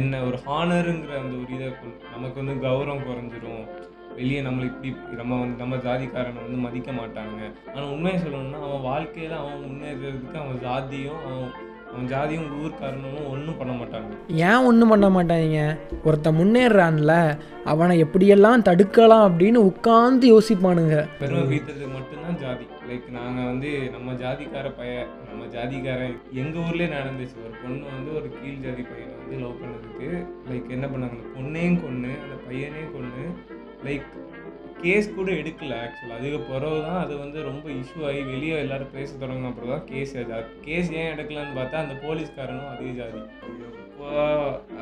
என்ன 0.00 0.22
ஒரு 0.26 0.38
ஹானருங்கிற 0.46 1.14
அந்த 1.22 1.34
ஒரு 1.42 1.54
இதை 1.56 1.68
நமக்கு 2.14 2.36
வந்து 2.42 2.54
கௌரவம் 2.66 3.06
குறைஞ்சிரும். 3.08 3.64
வெளியே 4.18 4.40
நம்மளை 4.46 4.66
இப்படி 4.66 5.16
நம்ம 5.20 5.38
வந்து 5.40 5.62
நம்ம 5.62 5.76
ஜாதிக்காரனை 5.86 6.40
வந்து 6.46 6.58
மதிக்க 6.64 6.90
மாட்டாங்க 6.92 7.40
ஆனால் 7.72 7.90
உண்மையை 7.94 8.18
சொல்லணும்னா 8.22 8.60
அவன் 8.68 8.86
வாழ்க்கையில் 8.90 9.34
அவன் 9.40 9.64
முன்னேறதுக்கு 9.66 10.38
அவன் 10.42 10.62
ஜாதியும் 10.66 11.20
அவன் 11.28 11.50
அவன் 11.92 12.08
ஜாதியும் 12.12 12.48
ஊர்க்காரனும் 12.60 13.28
ஒன்றும் 13.30 13.58
பண்ண 13.58 13.72
மாட்டாங்க. 13.80 14.10
ஏன் 14.48 14.64
ஒன்றும் 14.68 14.92
பண்ண 14.92 15.06
மாட்டாங்க? 15.08 15.78
ஒருத்தன் 16.04 16.38
முன்னேறான்ல 16.40 17.14
அவனை 17.64 17.94
எப்படியெல்லாம் 18.04 18.66
தடுக்கலாம் 18.68 19.26
அப்படின்னு 19.28 19.60
உட்காந்து 19.70 20.26
யோசிப்பானுங்க. 20.34 20.96
பெருமை 21.20 21.44
பீத்ததுக்கு 21.52 21.90
மட்டும்தான் 21.96 22.38
ஜாதி. 22.42 22.66
லைக் 22.88 23.08
நாங்கள் 23.18 23.48
வந்து 23.50 23.70
நம்ம 23.90 24.12
ஜாதிக்கார 24.22 24.68
பைய 24.78 24.94
நம்ம 25.28 25.42
ஜாதிக்காரன் 25.56 26.16
எங்கள் 26.40 26.62
ஊர்லேயே 26.62 26.88
நடந்துச்சு. 26.98 27.36
ஒரு 27.46 27.54
பொண்ணு 27.62 27.84
வந்து 27.96 28.10
ஒரு 28.18 28.28
கீழ் 28.38 28.62
ஜாதி 28.64 28.84
பையனை 28.90 29.14
வந்து 29.20 29.36
லவ் 29.44 29.60
பண்ணதுக்கு 29.62 30.08
லைக் 30.50 30.74
என்ன 30.76 30.86
பண்ணாங்க? 30.86 31.16
அந்த 31.16 31.28
பொண்ணையும் 31.36 31.80
கொன்று 31.84 32.12
அந்த 32.24 32.36
பையனையும் 32.46 32.94
கொன்று 32.96 33.24
லைக் 33.86 34.06
கேஸ் 34.82 35.08
கூட 35.16 35.30
எடுக்கல 35.40 35.74
ஆக்சுவலாக 35.84 36.18
அதுக்கு 36.18 36.38
பிறகு 36.50 36.78
தான் 36.86 37.00
அது 37.04 37.14
வந்து 37.22 37.38
ரொம்ப 37.48 37.66
இஷ்யூ 37.80 38.00
ஆகி 38.10 38.20
வெளியே 38.32 38.54
எல்லாரும் 38.64 38.94
பேச 38.96 39.10
தொடங்கின 39.22 39.50
அப்புறம் 39.50 39.72
தான் 39.74 39.84
கேஸ் 39.90 40.14
கேஸ் 40.66 40.90
ஏன் 41.00 41.10
எடுக்கலன்னு 41.14 41.58
பார்த்தா 41.58 41.82
அந்த 41.84 41.94
போலீஸ்காரனும் 42.04 42.70
அதே 42.74 42.92
ஜாதி. 43.00 43.20
அப்போ 43.88 44.10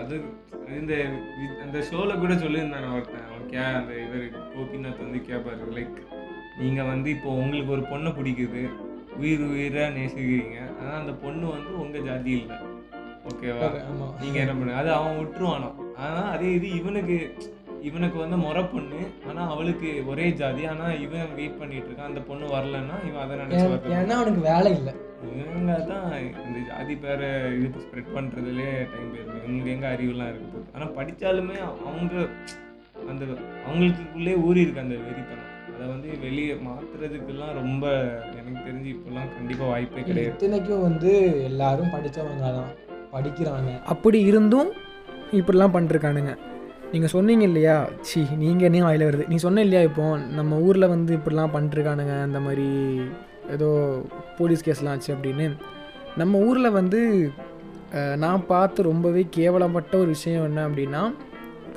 அது 0.01 0.15
இந்த 0.81 0.95
அந்த 1.65 1.79
ஷோவில் 1.89 2.21
கூட 2.23 2.35
சொல்லியிருந்தானே 2.45 2.91
ஒருத்தன். 2.97 3.27
அவன் 3.29 3.49
கே 3.53 3.63
அந்த 3.81 3.93
இவர் 4.05 4.27
கோபிநாத் 4.55 5.05
வந்து 5.05 5.21
கேட்பாரு 5.31 5.73
லைக் 5.79 5.99
நீங்கள் 6.61 6.91
வந்து 6.93 7.09
இப்போ 7.17 7.31
உங்களுக்கு 7.43 7.75
ஒரு 7.77 7.85
பொண்ணை 7.93 8.13
பிடிக்குது. 8.19 8.63
உயிர் 9.21 9.45
உயிராக 9.53 9.91
நேசிக்கிறீங்க. 9.99 10.59
ஆனால் 10.81 10.99
அந்த 11.03 11.13
பொண்ணு 11.25 11.47
வந்து 11.57 11.73
உங்கள் 11.85 12.07
ஜாதி 12.09 12.33
இல்லை. 12.41 12.59
ஓகேவா? 13.31 13.69
நீங்கள் 14.23 14.43
என்ன 14.43 14.53
பண்ணுங்க 14.59 14.81
அது 14.83 14.91
அவன் 14.99 15.19
விட்டுருவானோ. 15.21 15.71
ஆனால் 16.05 16.31
அதே 16.35 16.51
இது 16.59 16.69
இவனுக்கு 16.81 17.17
இவனுக்கு 17.89 18.19
வந்து 18.23 18.37
முறை 18.45 18.63
பொண்ணு. 18.73 19.01
ஆனால் 19.29 19.51
அவளுக்கு 19.53 19.89
ஒரே 20.11 20.27
ஜாதி. 20.41 20.63
ஆனால் 20.73 20.95
இவன் 21.05 21.35
வெயிட் 21.39 21.59
பண்ணிட்டு 21.61 21.89
இருக்கான். 21.89 22.11
அந்த 22.13 22.23
பொண்ணு 22.29 22.47
வரலன்னா 22.55 22.97
இவன் 23.09 23.23
அதை 23.25 23.37
நினச்சி 23.41 23.67
வரல 23.75 24.17
அவனுக்கு 24.19 24.43
வேலை 24.53 24.71
இல்லை. 24.79 24.95
இவங்க 25.35 25.73
தான் 25.91 26.09
இந்த 26.47 26.59
ஜாதி 26.71 26.95
பேரை 27.05 27.29
இது 27.67 27.85
ஸ்ப்ரெட் 27.85 28.15
பண்ணுறதுலே 28.17 28.71
டைம் 28.93 29.11
போயிருக்கு 29.13 29.39
இவங்களுக்கு 29.41 29.75
எங்கே 29.77 29.89
அறிவுலாம் 29.95 30.31
இருக்கு 30.33 30.49
போகுது? 30.53 30.73
ஆனால் 30.75 30.93
படித்தாலுமே 30.99 31.57
அவங்க 31.67 32.15
அந்த 33.11 33.23
அவங்களுக்குள்ளே 33.67 34.35
ஊறி 34.47 34.65
இருக்கு 34.65 34.85
அந்த 34.85 34.97
வெறித்தனம். 35.07 35.47
அதை 35.73 35.87
வந்து 35.95 36.09
வெளியே 36.27 36.55
மாற்றுறதுக்கெல்லாம் 36.67 37.57
ரொம்ப 37.61 37.87
எனக்கு 38.39 38.61
தெரிஞ்சு 38.69 38.91
இப்போல்லாம் 38.95 39.33
கண்டிப்பாக 39.37 39.71
வாய்ப்பே 39.73 40.05
கிடையாது. 40.09 40.33
இத்தனைக்கும் 40.35 40.87
வந்து 40.89 41.13
எல்லாரும் 41.51 41.93
படிச்சவங்க 41.97 42.47
தான். 42.59 42.73
படிக்கிறாங்க. 43.15 43.73
அப்படி 43.95 44.21
இருந்தும் 44.31 44.71
இப்படிலாம் 45.41 45.75
பண்ணிருக்கானுங்க. 45.77 46.33
நீங்கள் 46.93 47.13
சொன்னீங்க 47.15 47.45
இல்லையா? 47.49 47.75
சி 48.09 48.21
நீங்கள் 48.43 48.67
என்ன 48.69 48.85
வாயில 48.87 49.07
வருது? 49.09 49.25
நீ 49.33 49.37
சொன்ன 49.45 49.63
இல்லையா 49.67 49.83
இப்போ? 49.89 50.05
நம்ம 50.39 50.61
ஊரில் 50.67 50.93
வந்து 50.93 51.11
இப்படிலாம் 51.19 51.53
பண்ணிருக்கானுங்க 51.57 52.15
அந்த 52.27 52.39
மாதிரி 52.45 52.69
ஏதோ 53.55 53.69
போலீஸ் 54.39 54.65
கேஸ்லாம் 54.67 54.93
ஆச்சு 54.95 55.11
அப்படின்னு. 55.15 55.47
நம்ம 56.21 56.39
ஊரில் 56.49 56.77
வந்து 56.79 57.01
நான் 58.25 58.47
பார்த்து 58.53 58.89
ரொம்பவே 58.91 59.23
கேவலப்பட்ட 59.37 59.93
ஒரு 60.03 60.11
விஷயம் 60.17 60.47
என்ன 60.49 60.65
அப்படின்னா 60.69 61.03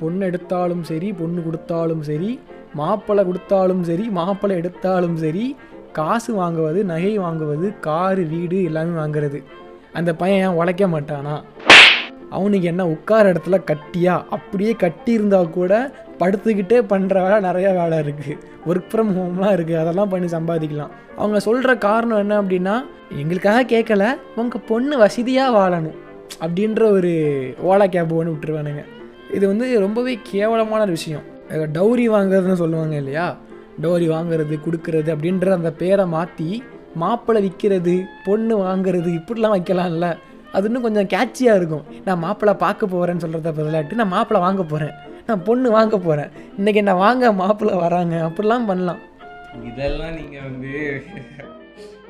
பொண்ணு 0.00 0.22
எடுத்தாலும் 0.30 0.82
சரி 0.90 1.08
பொண்ணு 1.20 1.40
கொடுத்தாலும் 1.46 2.02
சரி 2.10 2.30
மாப்பிள்ளை 2.80 3.24
கொடுத்தாலும் 3.30 3.82
சரி 3.90 4.06
மாப்பிள்ளை 4.18 4.56
எடுத்தாலும் 4.62 5.16
சரி 5.24 5.44
காசு 5.98 6.30
வாங்குவது 6.42 6.82
நகை 6.92 7.14
வாங்குவது 7.26 7.66
காரு 7.88 8.24
வீடு 8.34 8.58
எல்லாமே 8.70 8.94
வாங்குறது. 9.02 9.40
அந்த 9.98 10.10
பையன் 10.20 10.42
ஏன் 10.46 10.58
உழைக்க 10.60 10.86
மாட்டானா? 10.94 11.34
அவனுக்கு 12.36 12.66
என்ன 12.72 12.82
உட்கார 12.94 13.32
இடத்துல 13.32 13.58
கட்டியா? 13.70 14.14
அப்படியே 14.36 14.72
கட்டியிருந்தா 14.82 15.40
கூட 15.58 15.72
படுத்துக்கிட்டே 16.20 16.78
பண்ணுற 16.92 17.14
வேலை 17.24 17.38
நிறைய 17.46 17.68
வேலை 17.78 17.96
இருக்குது 18.04 18.36
ஒர்க் 18.68 18.90
ஃப்ரம் 18.90 19.12
ஹோம்லாம் 19.18 19.54
இருக்குது 19.56 19.80
அதெல்லாம் 19.82 20.10
பண்ணி 20.12 20.28
சம்பாதிக்கலாம். 20.34 20.92
அவங்க 21.20 21.38
சொல்கிற 21.46 21.72
காரணம் 21.86 22.22
என்ன 22.24 22.34
அப்படின்னா 22.42 22.74
எங்களுக்காக 23.20 23.62
கேட்கல 23.74 24.04
உங்கள் 24.40 24.66
பொண்ணு 24.70 24.96
வசதியாக 25.04 25.56
வாழணும் 25.58 25.98
அப்படின்ற 26.44 26.82
ஒரு 26.96 27.12
ஓலா 27.70 27.86
கேப் 27.94 28.14
ஒன்று 28.18 28.34
விட்டுருவானுங்க. 28.34 28.82
இது 29.36 29.44
வந்து 29.52 29.66
ரொம்பவே 29.86 30.14
கேவலமான 30.30 30.80
ஒரு 30.86 30.94
விஷயம். 30.98 31.24
டௌரி 31.78 32.04
வாங்குறதுன்னு 32.14 32.62
சொல்லுவாங்க 32.64 32.94
இல்லையா? 33.02 33.26
டௌரி 33.82 34.06
வாங்குறது 34.14 34.56
கொடுக்கறது 34.66 35.08
அப்படின்ற 35.14 35.48
அந்த 35.58 35.70
பேரை 35.80 36.04
மாற்றி 36.16 36.48
மாப்பிள்ளை 37.02 37.40
விற்கிறது 37.44 37.94
பொண்ணு 38.26 38.54
வாங்குறது 38.64 39.10
இப்படிலாம் 39.18 39.54
வைக்கலாம்ல. 39.56 40.08
அது 40.56 40.66
இன்னும் 40.68 40.86
கொஞ்சம் 40.86 41.10
கேட்சியாக 41.14 41.58
இருக்கும். 41.60 41.84
நான் 42.06 42.22
மாப்பிள்ளை 42.24 42.54
பார்க்க 42.64 42.92
போகிறேன்னு 42.94 43.24
சொல்கிறத 43.24 43.52
பதிலாட்டு 43.58 44.00
நான் 44.00 44.12
மாப்பிள்ளை 44.16 44.42
வாங்க 44.46 44.64
போகிறேன் 44.72 44.94
நான் 45.28 45.42
பொண்ணு 45.48 45.68
வாங்க 45.78 45.96
போகிறேன் 46.06 46.30
இன்றைக்கி 46.58 46.80
என்ன 46.82 46.94
வாங்க 47.04 47.32
மாப்பிள்ளை 47.40 47.74
வராங்க. 47.84 48.14
அப்படிலாம் 48.28 48.68
பண்ணலாம். 48.70 49.00
இதெல்லாம் 49.70 50.14
நீங்கள் 50.18 50.44
வந்து 50.48 50.72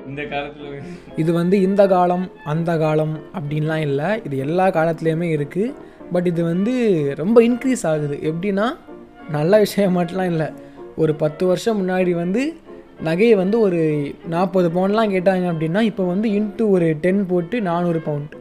இந்த 0.08 0.22
காலத்தில் 0.32 0.82
இது 1.22 1.30
வந்து 1.40 1.56
இந்த 1.66 1.82
காலம் 1.94 2.26
அந்த 2.52 2.70
காலம் 2.84 3.14
அப்படின்லாம் 3.38 3.82
இல்லை. 3.88 4.08
இது 4.26 4.36
எல்லா 4.46 4.66
காலத்துலேயுமே 4.76 5.28
இருக்குது 5.36 5.74
பட் 6.14 6.28
இது 6.30 6.42
வந்து 6.52 6.72
ரொம்ப 7.20 7.36
இன்க்ரீஸ் 7.48 7.84
ஆகுது. 7.90 8.16
எப்படின்னா 8.30 8.66
நல்ல 9.36 9.58
விஷயம் 9.64 9.96
மட்டும்லாம் 9.98 10.30
இல்லை. 10.32 10.48
ஒரு 11.02 11.12
பத்து 11.22 11.42
வருஷம் 11.50 11.78
முன்னாடி 11.80 12.12
வந்து 12.22 12.42
நகையை 12.98 13.34
வந்து 13.34 13.56
ஒரு 13.60 13.80
நாற்பது 14.28 14.68
பவுண்ட்லாம் 14.68 15.12
கேட்டாங்க 15.14 15.46
அப்படின்னா 15.52 15.80
இப்போ 15.90 16.04
வந்து 16.04 16.28
இன்ட்டு 16.38 16.70
ஒரு 16.70 16.88
டென் 17.04 17.22
போட்டு 17.26 17.56
நானூறு 17.70 18.00
பவுண்ட் 18.00 18.34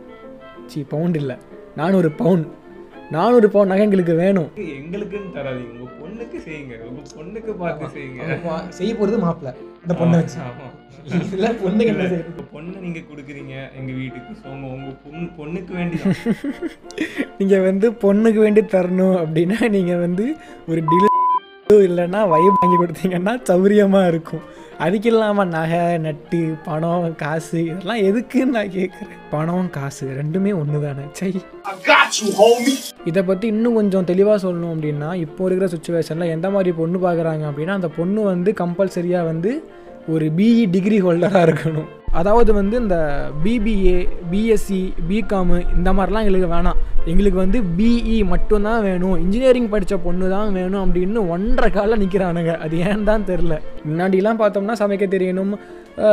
சி 0.72 0.82
பவுண்ட் 0.90 1.18
இல்லை. 1.22 1.36
நானூறு 1.76 2.12
பவுண்ட் 2.22 2.48
நானூறு 3.12 3.48
பவுண்ட் 3.50 3.72
நகை 3.72 3.86
எங்களுக்கு 3.88 4.14
வேணும். 4.16 4.50
எங்களுக்குன்னு 4.78 5.32
தராதீங்க 5.38 5.72
உங்கள் 5.76 5.98
பொண்ணுக்கு 6.02 6.38
செய்யுங்க. 6.46 6.76
உங்கள் 6.90 7.10
பொண்ணுக்கு 7.18 7.54
பார்த்து 7.62 7.90
செய்யுங்க. 7.96 8.22
செய்ய 8.80 8.92
போறது 9.00 9.20
மாப்பிள்ளை 9.26 9.54
இந்த 9.84 9.94
பொண்ணை 10.02 10.18
வச்சு. 10.22 10.38
ஆமா. 10.48 10.68
இதுல 11.20 11.48
பொண்ணுக்கு 11.62 11.92
என்ன 11.94 12.06
செய்யுது 12.12 12.44
பொண்ணை 12.54 12.78
நீங்க 12.86 13.00
கொடுக்குறீங்க 13.12 13.54
எங்க 13.80 13.92
வீட்டுக்கு. 14.00 14.34
ஸோ 14.42 14.48
உங்க 14.54 14.68
உங்க 14.78 14.92
பொண்ணு 15.06 15.26
பொண்ணுக்கு 15.40 15.74
வேண்டிதான். 15.80 16.18
நீங்கள் 17.40 17.66
வந்து 17.70 17.88
பொண்ணுக்கு 18.04 18.40
வேண்டி 18.46 18.64
தரணும் 18.76 19.18
அப்படின்னா 19.24 19.60
நீங்கள் 19.78 20.04
வந்து 20.06 20.26
ஒரு 20.72 20.82
டில் 20.92 21.11
இல்லைன்னா 21.80 22.22
வைப் 22.30 22.58
வாங்கி 22.60 22.78
கொடுத்தீங்கன்னா 22.78 23.34
சௌரியமாக 23.44 24.08
இருக்கும். 24.08 24.44
அதுக்கு 24.78 25.10
இல்லாமல் 25.10 25.48
நகை 25.48 25.98
நட்டு 25.98 26.40
பணம் 26.64 27.16
காசு 27.16 27.60
இதெல்லாம் 27.66 27.98
எதுக்குன்னு 27.98 28.56
நான் 28.58 28.72
கேட்குறேன் 28.72 29.20
பணம் 29.32 29.70
காசு 29.70 30.06
ரெண்டுமே 30.20 30.52
ஒன்று 30.60 30.82
தானே 30.86 31.04
சை 31.12 31.32
இதை 33.06 33.24
பற்றி 33.24 33.48
இன்னும் 33.48 33.74
கொஞ்சம் 33.74 34.04
தெளிவாக 34.04 34.48
சொல்லணும் 34.48 34.74
அப்படின்னா 34.76 35.14
இப்போ 35.26 35.46
இருக்கிற 35.46 35.70
சுச்சுவேஷனில் 35.76 36.34
எந்த 36.36 36.50
மாதிரி 36.50 36.72
பொண்ணு 36.72 37.00
பார்க்குறாங்க 37.08 37.46
அப்படின்னா 37.52 37.78
அந்த 37.80 37.88
பொண்ணு 37.88 38.22
வந்து 38.22 38.52
கம்பல்சரியாக 38.52 39.30
வந்து 39.32 39.64
ஒரு 40.08 40.26
பிஇ 40.38 40.70
டிகிரி 40.70 41.02
ஹோல்டராக 41.02 41.48
இருக்கணும். 41.48 41.90
அதாவது 42.20 42.52
வந்து 42.60 42.76
இந்த 42.84 42.98
பிபிஏ 43.44 43.98
பிஎஸ்சி 44.32 44.80
பிகாமு 45.10 45.58
இந்த 45.78 45.90
மாதிரிலாம் 45.98 46.24
எங்களுக்கு 46.26 46.50
வேணாம். 46.56 46.80
எங்களுக்கு 47.12 47.38
வந்து 47.44 47.60
பிஇ 47.78 48.18
மட்டும்தான் 48.32 48.82
வேணும். 48.88 49.16
இன்ஜினியரிங் 49.24 49.70
படித்த 49.74 49.96
பொண்ணு 50.06 50.26
தான் 50.36 50.52
வேணும் 50.58 50.82
அப்படின்னு 50.86 51.22
ஒன்றரை 51.36 51.70
காலில் 51.78 52.02
நிற்கிறானுங்க 52.04 52.54
அது 52.66 52.76
ஏன் 52.90 53.08
தான் 53.10 53.28
தெரில 53.30 53.56
முன்னாடிலாம் 53.88 54.42
பார்த்தோம்னா 54.44 54.76
சமைக்க 54.84 55.08
தெரியணும் 55.16 55.54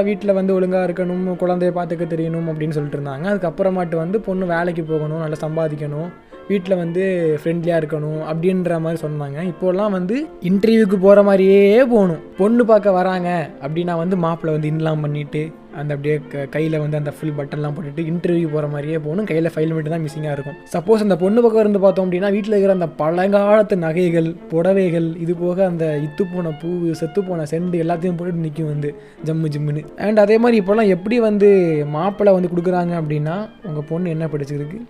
வீட்டில் 0.07 0.37
வந்து 0.39 0.55
ஒழுங்காக 0.59 0.87
இருக்கணும் 0.89 1.27
குழந்தைய 1.43 1.73
பார்த்துக்க 1.77 2.07
தெரியணும் 2.15 2.49
அப்படின்னு 2.53 2.77
சொல்லிட்டு 2.77 2.99
இருந்தாங்க. 2.99 3.27
அதுக்கப்புறமாட்டு 3.33 3.97
வந்து 4.05 4.19
பொண்ணு 4.29 4.47
வேலைக்கு 4.55 4.85
போகணும் 4.93 5.23
நல்லா 5.25 5.39
சம்பாதிக்கணும். 5.47 6.09
வீட்டில் 6.51 6.81
வந்து 6.83 7.03
ஃப்ரெண்ட்லியாக 7.41 7.81
இருக்கணும் 7.83 8.21
அப்படின்ற 8.31 8.81
மாதிரி 8.85 9.01
சொன்னாங்க. 9.07 9.39
இப்போல்லாம் 9.53 9.95
வந்து 9.99 10.17
இன்டர்வியூக்கு 10.51 10.99
போகிற 11.07 11.23
மாதிரியே 11.29 11.63
போகணும். 11.95 12.23
பொண்ணு 12.41 12.65
பார்க்க 12.73 12.99
வராங்க 12.99 13.31
அப்படின்னா 13.65 13.97
வந்து 14.03 14.19
மாப்பிள்ளை 14.27 14.53
வந்து 14.57 14.71
இன்லாம் 14.75 15.05
பண்ணிவிட்டு 15.07 15.43
அந்த 15.81 15.95
அப்படியே 15.95 16.15
க 16.31 16.45
கையில் 16.55 16.77
வந்து 16.83 16.99
அந்த 16.99 17.11
ஃபுல் 17.17 17.35
பட்டன்லாம் 17.39 17.75
போட்டுட்டு 17.75 18.03
இன்டர்வியூ 18.11 18.47
போகிற 18.53 18.67
மாதிரியே 18.73 18.99
போகணும். 19.05 19.27
கையில் 19.31 19.51
ஃபைல் 19.55 19.73
மட்டும் 19.75 19.95
தான் 19.95 20.03
மிஸ்ஸிங்காக 20.05 20.35
இருக்கும். 20.37 20.57
சப்போஸ் 20.75 21.05
அந்த 21.07 21.17
பொண்ணு 21.23 21.43
பக்கம் 21.45 21.63
இருந்து 21.65 21.81
பார்த்தோம் 21.85 22.07
அப்படின்னா 22.07 22.31
வீட்டில் 22.37 22.55
இருக்கிற 22.55 22.75
அந்த 22.79 22.89
பழங்காலத்து 23.01 23.77
நகைகள் 23.85 24.29
புடவைகள் 24.53 25.09
இது 25.25 25.35
போக 25.43 25.67
அந்த 25.71 25.87
இத்து 26.07 26.25
போன 26.33 26.55
பூ 26.63 26.71
செத்து 27.01 27.23
போன 27.29 27.47
செண்டு 27.53 27.83
எல்லாத்தையும் 27.85 28.19
போட்டு 28.21 28.45
நிற்கும் 28.47 28.73
வந்து 28.75 28.91
ஜம்மு 29.29 29.51
ஜிம்முன்னு. 29.57 29.85
அண்ட் 30.07 30.23
அதே 30.25 30.39
மாதிரி 30.45 30.59
இப்போல்லாம் 30.63 30.93
எப்படி 30.97 31.19
வந்து 31.29 31.51
மாப்பிள்ளை 31.97 32.35
வந்து 32.39 32.53
கொடுக்குறாங்க 32.55 32.95
அப்படின்னா 33.03 33.37
உங்கள் 33.69 33.89
பொண்ணு 33.93 34.15
என்ன 34.17 34.29
படிச்சிருக்கு? 34.35 34.81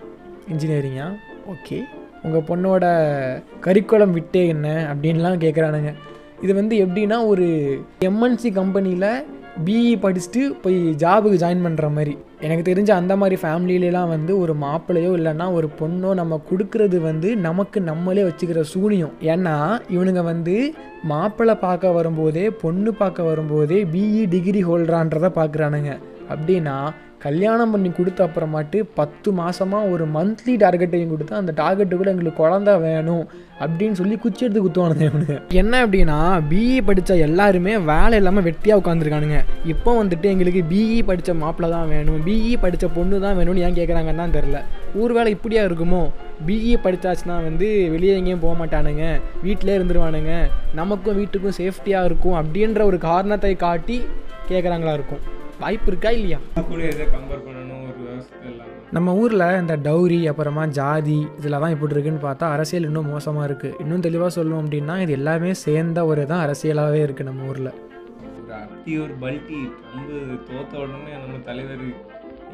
இன்ஜினியரிங்கா 0.53 1.09
ஓகே 1.53 1.77
உங்கள் 2.23 2.47
பொண்ணோட 2.49 2.85
கறிக்குளம் 3.65 4.11
விட்டே 4.11 4.47
என்ன 4.47 4.69
அப்படின்லாம் 4.93 5.43
கேட்குறானுங்க 5.45 5.91
இது 6.43 6.55
வந்து 6.55 6.75
எப்படின்னா 6.85 7.27
ஒரு 7.27 7.47
எம்என்சி 8.01 8.53
கம்பெனியில் 8.53 9.07
பிஇ 9.65 9.95
படிச்சுட்டு 10.03 10.43
போய் 10.63 10.75
ஜாபுக்கு 10.75 11.39
ஜாயின் 11.43 11.65
பண்ணுற 11.67 11.87
மாதிரி. 11.93 12.19
எனக்கு 12.41 12.73
தெரிஞ்ச 12.73 12.91
அந்த 12.91 13.17
மாதிரி 13.17 13.37
ஃபேமிலியிலலாம் 13.43 14.09
வந்து 14.09 14.39
ஒரு 14.39 14.55
மாப்பிள்ளையோ 14.55 15.13
இல்லைன்னா 15.19 15.53
ஒரு 15.53 15.69
பொண்ணோ 15.81 16.15
நம்ம 16.15 16.41
கொடுக்கறது 16.51 16.99
வந்து 17.01 17.37
நமக்கு 17.37 17.81
நம்மளே 17.81 18.23
வச்சுக்கிற 18.23 18.61
சூனியம். 18.61 19.15
ஏன்னா 19.23 19.81
இவனுங்க 19.91 20.23
வந்து 20.23 20.75
மாப்பிள்ளை 21.03 21.55
பார்க்க 21.55 21.91
வரும்போதே 21.91 22.51
பொண்ணு 22.51 22.93
பார்க்க 22.95 23.23
வரும்போதே 23.23 23.85
பிஇ 23.85 24.29
டிகிரி 24.29 24.65
ஹோல்டரான்றதை 24.65 25.31
பார்க்குறானுங்க. 25.41 25.93
அப்படின்னா 26.31 26.77
கல்யாணம் 27.25 27.73
பண்ணி 27.75 27.91
கொடுத்த 27.93 28.21
அப்புறமாட்டு 28.27 28.79
பத்து 28.99 29.29
மாதமாக 29.39 29.91
ஒரு 29.93 30.05
மந்த்லி 30.17 30.53
டார்கெட்டையும் 30.63 31.13
கொடுத்து 31.13 31.33
அந்த 31.39 31.53
டார்கெட்டுக்குள்ளே 31.61 32.13
எங்களுக்கு 32.13 32.41
குழந்த 32.43 32.73
வேணும் 32.85 33.25
அப்படின்னு 33.63 33.99
சொல்லி 34.01 34.17
குச்சி 34.25 34.45
எடுத்து 34.45 34.61
குத்துவானுங்க 34.65 35.05
இவனுங்க. 35.09 35.37
என்ன 35.61 35.75
அப்படின்னா 35.85 36.19
பிஇ 36.51 36.77
படித்த 36.89 37.17
எல்லாருமே 37.27 37.73
வேலை 37.91 38.19
இல்லாமல் 38.21 38.47
வெட்டியாக 38.49 38.81
உட்காந்துருக்கானுங்க 38.83 39.39
இப்போ 39.73 39.93
வந்துட்டு 40.01 40.27
எங்களுக்கு 40.33 40.63
பிஇ 40.73 40.99
படித்த 41.09 41.35
மாப்பிள்ள 41.43 41.71
தான் 41.71 41.91
வேணும். 41.95 42.21
பிஇ 42.27 42.53
படித்த 42.65 42.89
பொண்ணு 42.99 43.21
தான் 43.25 43.37
வேணும்னு 43.39 43.65
ஏன் 43.69 43.79
கேட்குறாங்கன்னு 43.79 44.23
தான் 44.25 44.37
தெரில 44.37 44.61
ஊர் 45.01 45.15
வேலை 45.19 45.33
இப்படியா 45.37 45.65
இருக்குமோ? 45.71 46.03
பிஇ 46.47 46.77
படித்தாச்சுன்னா 46.85 47.39
வந்து 47.49 47.69
வெளியே 47.95 48.15
எங்கேயும் 48.21 48.45
போக 48.45 48.55
மாட்டானுங்க. 48.61 49.07
வீட்டிலே 49.47 49.77
இருந்துருவானுங்க. 49.79 50.35
நமக்கும் 50.81 51.19
வீட்டுக்கும் 51.23 51.59
சேஃப்டியாக 51.63 52.11
இருக்கும் 52.11 52.39
அப்படின்ற 52.43 52.83
ஒரு 52.93 53.01
காரணத்தை 53.09 53.53
காட்டி 53.67 53.99
கேட்குறாங்களா 54.53 54.95
இருக்கும். 55.01 55.25
வாய்ப்பு 55.61 55.89
இருக்கா 55.91 56.11
இல்லையா? 56.17 56.39
இது 56.51 56.63
கூட 56.67 56.83
எதை 56.91 57.07
கம்பேர் 57.13 57.45
பண்ணணும் 57.47 57.75
நம்ம 58.97 59.15
ஊரில் 59.21 59.45
இந்த 59.59 59.75
டௌரி 59.85 60.19
அப்புறமா 60.31 60.63
ஜாதி 60.77 61.17
இதில் 61.39 61.59
தான் 61.59 61.75
இப்படி 61.75 61.95
இருக்குன்னு 61.95 62.23
பார்த்தா 62.23 62.47
அரசியல் 62.55 62.87
இன்னும் 62.87 63.11
மோசமாக 63.11 63.49
இருக்குது 63.49 63.77
இன்னும் 63.81 64.05
தெளிவாக 64.07 64.31
சொல்லணும் 64.37 64.63
அப்படின்னா 64.63 64.95
இது 65.03 65.13
எல்லாமே 65.19 65.51
சேர்ந்த 65.63 66.05
ஒரு 66.11 66.23
தான் 66.31 66.45
அரசியலாகவே 66.45 67.01
இருக்குது 67.07 67.29
நம்ம 67.29 67.49
ஊரில். 67.51 67.71
ஒரு 68.39 68.55
அட்டி 68.59 68.93
ஒரு 69.03 69.15
பல்ட்டி 69.23 69.59
பம்பு 69.85 70.17
தோத்த 70.49 70.73
உடனே 70.83 71.13
நம்ம 71.17 71.41
தலைவர் 71.49 71.85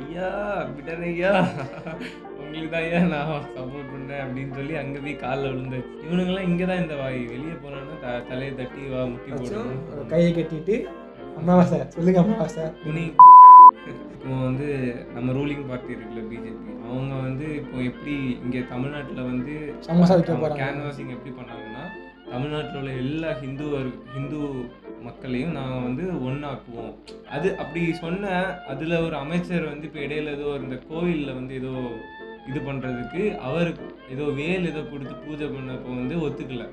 ஐயா 0.00 0.28
விடர் 0.72 1.04
ஐயா. 1.08 1.32
உங்களுக்கு 2.38 2.70
தான் 2.72 2.82
ஐயா 2.82 3.00
நான் 3.12 3.28
சப்போர்ட் 3.50 3.90
பண்ணுறேன் 3.92 4.22
அப்படின்னு 4.24 4.54
சொல்லி 4.58 4.74
அங்கே 4.80 5.00
போய் 5.04 5.16
காலில் 5.22 5.50
விழுந்தாச்சு 5.52 5.94
இவனுங்கெல்லாம் 6.06 6.48
இங்கே 6.50 6.66
தான் 6.66 6.82
இந்த 6.82 6.96
வாய் 6.96 7.20
வெளியே 7.30 7.56
போனோன்னா 7.62 7.96
த 8.02 8.18
தலையை 8.30 8.52
தட்டி 8.56 8.82
வா 8.92 9.02
முட்டி 9.12 9.30
போடணும். 9.34 10.08
கையை 10.12 10.32
கட்டிட்டு 10.32 10.76
அமாவாசை 11.40 11.78
சொல்லுங்க 11.94 12.20
அமாவாசை 12.24 12.64
துணி. 12.84 13.04
இப்போ 14.14 14.36
வந்து 14.46 14.66
நம்ம 15.14 15.32
ரூலிங் 15.38 15.66
பார்ட்டி 15.68 15.94
இருக்குல்ல 15.94 16.22
பிஜேபி 16.30 16.70
அவங்க 16.88 17.14
வந்து 17.26 17.46
இப்போ 17.60 17.76
எப்படி 17.90 18.14
இங்கே 18.44 18.60
தமிழ்நாட்டில் 18.72 19.28
வந்து 19.30 19.54
கேன்வாசிங் 20.60 21.12
எப்படி 21.16 21.32
பண்ணாங்கன்னா 21.38 21.84
தமிழ்நாட்டில் 22.30 22.78
உள்ள 22.80 22.92
எல்லா 23.02 23.30
ஹிந்து 23.42 23.66
ஹிந்து 24.14 24.38
மக்களையும் 25.06 25.56
நாங்கள் 25.58 25.84
வந்து 25.88 26.04
ஒன்றாக்குவோம் 26.28 26.92
அது 27.36 27.48
அப்படி 27.62 27.82
சொன்ன 28.02 28.30
அதில் 28.72 29.02
ஒரு 29.06 29.16
அமைச்சர் 29.24 29.70
வந்து 29.72 29.88
இப்போ 29.88 30.00
இடையில 30.06 30.32
ஏதோ 30.38 30.48
இந்த 30.62 30.78
கோவிலில் 30.88 31.36
வந்து 31.40 31.54
ஏதோ 31.60 31.74
இது 32.50 32.60
பண்ணுறதுக்கு 32.68 33.22
அவருக்கு 33.48 33.84
ஏதோ 34.14 34.24
வேல் 34.40 34.70
ஏதோ 34.72 34.80
கொடுத்து 34.88 35.14
பூஜை 35.26 35.46
பண்ணப்போ 35.52 35.92
வந்து 36.00 36.16
ஒத்துக்கல. 36.26 36.64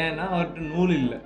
ஏன்னா 0.00 0.24
அவர்கிட்ட 0.34 0.60
நூல் 0.72 0.92
இல்லை. 0.98 1.18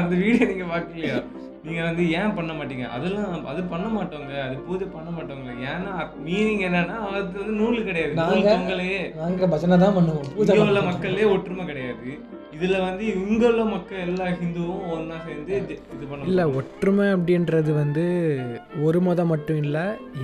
அந்த 0.00 0.14
வீடியோ 0.22 0.44
நீங்கள் 0.50 0.72
பார்க்கலையா 0.74 1.16
நீங்கள் 1.64 1.84
வந்து 1.84 2.10
ஏன் 2.10 2.34
பண்ண 2.34 2.52
மாட்டீங்க? 2.52 2.88
அதெல்லாம் 2.88 3.46
அது 3.46 3.62
பண்ண 3.62 3.86
மாட்டோங்க. 3.86 4.42
அது 4.42 4.56
பூஜை 4.56 4.86
பண்ண 4.86 5.10
மாட்டோங்க. 5.10 5.50
ஏன்னா 5.64 5.92
மீனிங் 6.26 6.62
என்னன்னா 6.68 6.96
அவருக்கு 6.96 7.38
வந்து 7.38 7.52
நூல் 7.52 7.84
கிடையாது. 7.84 8.14
நூல் 8.14 8.24
நாங்க- 8.26 8.56
தொங்கலையே 8.56 9.14
நாங்க 9.16 9.46
பஜனை 9.46 9.78
தான் 9.78 9.96
பண்ணுவோம். 9.96 10.34
பூஜை 10.36 10.58
உள்ள. 10.58 10.82
மக்களே 10.82 11.24
ஒற்றுமை 11.24 11.64
கிடையாது. 11.64 12.18
இதுல 12.60 12.80
வந்து 12.80 13.28
இங்க 13.28 13.46
உள்ள 13.46 13.64
மக்கள் 13.64 13.98
எல்லா 13.98 14.24
ஹிந்துவும் 14.24 14.90
ஒண்ணா 14.90 15.14
சேர்ந்து 15.26 15.56
இது 15.56 16.06
பண்ண 16.10 16.24
இல்லை 16.24 16.44
ஒற்றுமை 16.44 17.06
அப்படின்றது 17.06 17.70
வந்து 17.74 18.04
ஒரு 18.82 19.00
மதம் 19.00 19.26
மட்டும் 19.26 19.56
இல்லை 19.56 19.80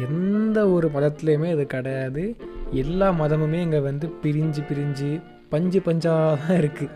எந்த 0.09 0.69
ஒரு 0.69 0.91
மதத்துலேயுமே 0.95 1.53
இது 1.53 1.67
கிடையாது. 1.67 2.37
எல்லா 2.71 3.11
மதமுமே 3.11 3.61
இங்கே 3.61 3.79
வந்து 3.79 4.13
பிரிஞ்சு 4.23 4.63
பிரிஞ்சு 4.69 5.21
பஞ்சு 5.53 5.79
பஞ்சாக 5.87 6.33
தான் 6.43 6.59
இருக்குது 6.63 6.95